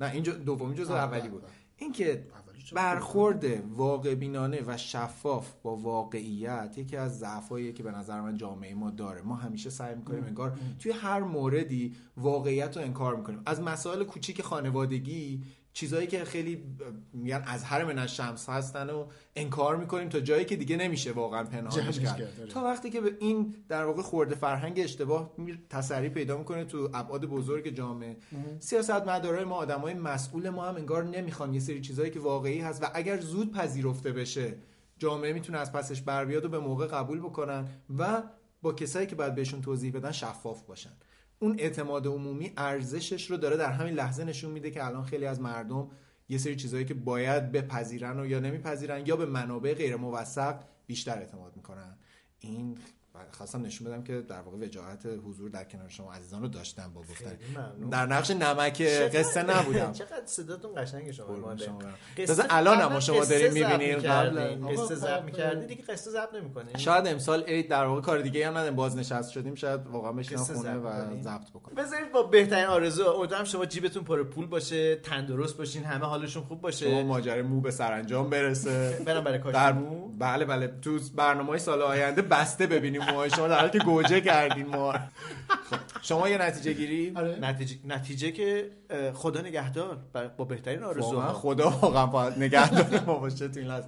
[0.00, 1.42] نه این جو- دومی جزء اولی بود.
[1.76, 2.26] اینکه؟
[2.74, 8.74] برخورد واقع بینانه و شفاف با واقعیت یکی از ضعفاییه که به نظر من جامعه
[8.74, 9.22] ما داره.
[9.22, 13.42] ما همیشه سعی می‌کنیم انگار توی هر موردی واقعیت رو انکار می‌کنیم.
[13.46, 15.42] از مسائل کوچیک خانوادگی
[15.72, 16.64] چیزایی که خیلی
[17.12, 19.06] میگن از هر من شمس هستن و
[19.36, 22.46] انکار می‌کنیم تا جایی که دیگه نمیشه واقعا پنهانش کرد.
[22.48, 25.34] تا وقتی که به این در واقع خورده فرهنگ اشتباه
[25.70, 28.16] تسری پیدا می‌کنه تو ابعاد بزرگ جامعه.
[28.58, 32.82] سیاست مدارای ما آدمای مسئول ما هم انگار نمی‌خوان یه سری چیزایی که واقعی هست
[32.82, 34.54] و اگر زود پذیرفته بشه
[34.98, 37.68] جامعه می‌تونه از پسش بر بیاد و به موقع قبول بکنن
[37.98, 38.22] و
[38.62, 40.90] با کسایی که باید بهشون توضیح بدن شفاف باشن.
[41.42, 45.40] اون اعتماد عمومی ارزشش رو داره در همین لحظه نشون میده که الان خیلی از
[45.40, 45.90] مردم
[46.28, 51.18] یه سری چیزایی که باید بپذیرن و یا نمیپذیرن یا به منابع غیر موثق بیشتر
[51.18, 51.96] اعتماد می‌کنن.
[52.40, 52.78] این
[53.30, 57.00] خواستم نشون بدم که در واقع وجاهت حضور در کنار شما عزیزان رو داشتم با
[57.00, 57.38] گفتن.
[57.90, 58.82] در نقش نمک
[59.14, 59.92] قصه نبودم.
[60.02, 61.56] چقدر صداتون قشنگ شما.
[61.56, 61.78] شما
[62.26, 63.98] تازه الان هم شما دارین می‌بینین.
[63.98, 65.66] قبل- قصه ضبط خب، می‌کردین.
[65.66, 66.76] دیگه قصه ضبط نمی‌کنین.
[66.76, 68.76] شاید امسال عید در واقع کار دیگه هم نداریم.
[68.76, 71.22] بازنشست شدیم شاید واقعا بشینم خونه و.
[71.22, 73.04] ضبط بکنیم بذارید با بهترین آرزو.
[73.06, 77.60] امیدوارم شما جیبتون پر پول باشه تندرست باشین همه حالشون خوب شما باشه ماجرای مو
[77.60, 79.02] به سرانجام برسه.
[79.06, 80.08] برم برای کاش مو.
[80.08, 80.66] بله بله.
[80.82, 84.92] تو برنامه های سال آینده بسته ببینیم موهای شما در حالی که گوجه کردین ما.
[84.92, 87.38] خب، شما یه نتیجه گیری آره.
[87.40, 88.70] نتیجه نتیجه که
[89.14, 89.98] خدا نگهدار.
[90.36, 91.32] با بهترین آرزوها.
[91.32, 93.86] خدا واقعا باید نگهدار ما باشه تو این لحظه.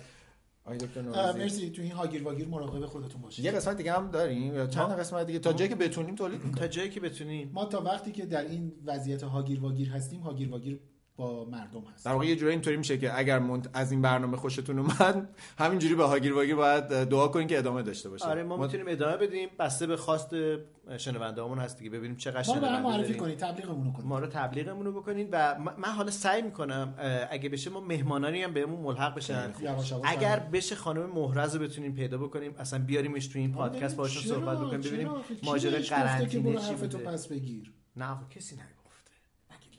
[1.38, 1.70] مرسی.
[1.70, 3.44] تو این هاگیر واگیر مراقب خودتون باشید.
[3.44, 4.54] یه قسمت دیگه هم داریم.
[4.54, 7.64] یا چند ما- قسمت دیگه؟ تا جایی که بتونیم تولید تا جایی که بتونین ما
[7.64, 10.80] تا وقتی که در این وضعیت هاگیر واگیر هستیم هاگیر واگیر
[11.16, 12.04] با مردم هست.
[12.04, 13.68] در واقع یه جوری اینطوری میشه که اگر منت...
[13.72, 18.08] از این برنامه خوشتون اومد همینجوری به هاگیر واگیر باید دعا کنین که ادامه داشته
[18.08, 18.24] باشه.
[18.24, 19.48] آره ما می‌تونیم ادامه بدیم.
[19.58, 20.34] بسته به خواست
[20.96, 21.90] شنوندهامون هست دیگه.
[21.90, 23.14] ببینیم چقدر ما رو معرفی.
[23.14, 24.06] کنید تبلیغمون رو کنید.
[24.06, 26.94] ما رو تبلیغمون رو بکنین و من- حالا سعی می‌کنم
[27.30, 29.52] اگه بشه ما مهمانانی هم بهمون ملحق بشن.
[30.04, 30.38] اگر.
[30.38, 34.80] بشه خانم مهرز رو بتونیم پیدا بکنیم اصلا بیاریمش تو این پادکست باهاشون؟ صحبت بکنیم؟
[34.80, 35.08] ببینیم
[35.62, 37.10] که قرنطینه چی بوده؟
[37.96, 38.83] نه آخه کسی نگفته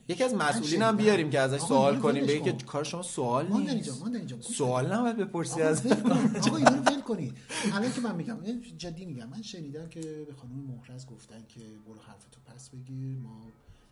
[0.08, 0.97] یکی از مسئولین هم.
[0.97, 2.24] بیاریم که ازش سوال کنیم.
[2.24, 2.39] بگه.
[2.39, 4.06] که کار شما سوال اینجا نیست.
[4.06, 5.88] اینجا سوال نباید بپرسی از.
[5.88, 7.34] آقا اینو ول کنید.
[7.74, 8.38] الان که من میگم
[8.78, 9.30] جدی میگم.
[9.30, 13.18] من شنیدم که به خانم مهرز گفتن که برو حرفتو پس بگیر.
[13.24, 13.41] ما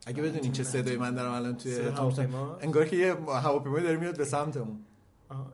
[0.05, 4.17] اگه بدونین چه صدایی من دارم الان توی هواپیما؟ انگار که یه هواپیمایی داره میاد
[4.17, 4.79] به سمتمون.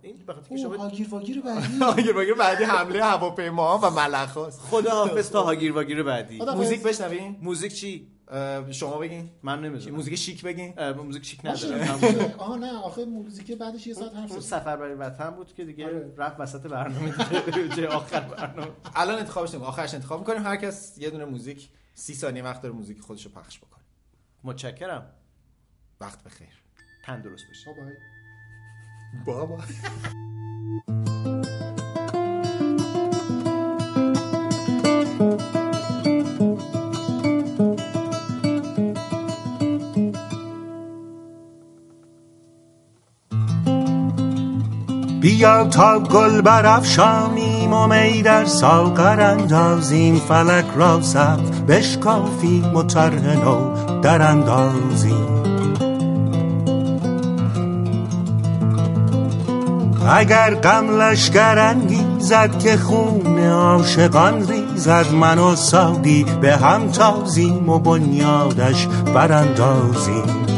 [0.02, 1.84] این بخاطر که شما هاگیر واگیر بعدی.
[1.98, 7.36] آگه بگه بعدی حمله هواپیما و ملخ خدا حافظ تا هاگیر واگیر بعدی موزیک بشنوین
[7.42, 8.08] موزیک چی؟
[8.72, 9.30] شما بگین.
[9.44, 9.96] من نمی‌دونم.
[9.96, 10.92] موزیک شیک بگین.
[10.92, 11.76] موزیک چیک باشه.
[11.76, 12.34] ندارم.
[12.38, 14.40] آها نه آخه موزیک بعدش یه ساعت حرف.
[14.40, 16.14] سفر برای وطن بود که دیگه آره.
[16.18, 17.14] رفت وسط برنامه
[17.76, 17.88] دیگه.
[17.98, 18.72] آخر برنامه.
[18.96, 20.44] الان انتخابش نمیم آخرش انتخاب می‌کنیم.
[20.46, 23.84] هر کس یه دونه موزیک سی ثانیه وقت داره موزیک خودش رو پخش بکنه.
[24.44, 25.12] متشکرم.
[26.02, 26.48] وقت بخیر.
[27.06, 27.76] تندرست باشید
[29.26, 29.48] بابا.
[29.48, 29.64] بابا.
[45.72, 54.02] تا گل برافشانیم و می در ساغر اندازیم فلک را سقف بشکافیم و طرح نو
[54.02, 55.40] در اندازیم.
[60.10, 67.80] اگر غم لشکر انگیزد که خون عاشقان ریزد من و ساقی به هم تازیم و
[67.80, 70.49] بنیادش براندازیم.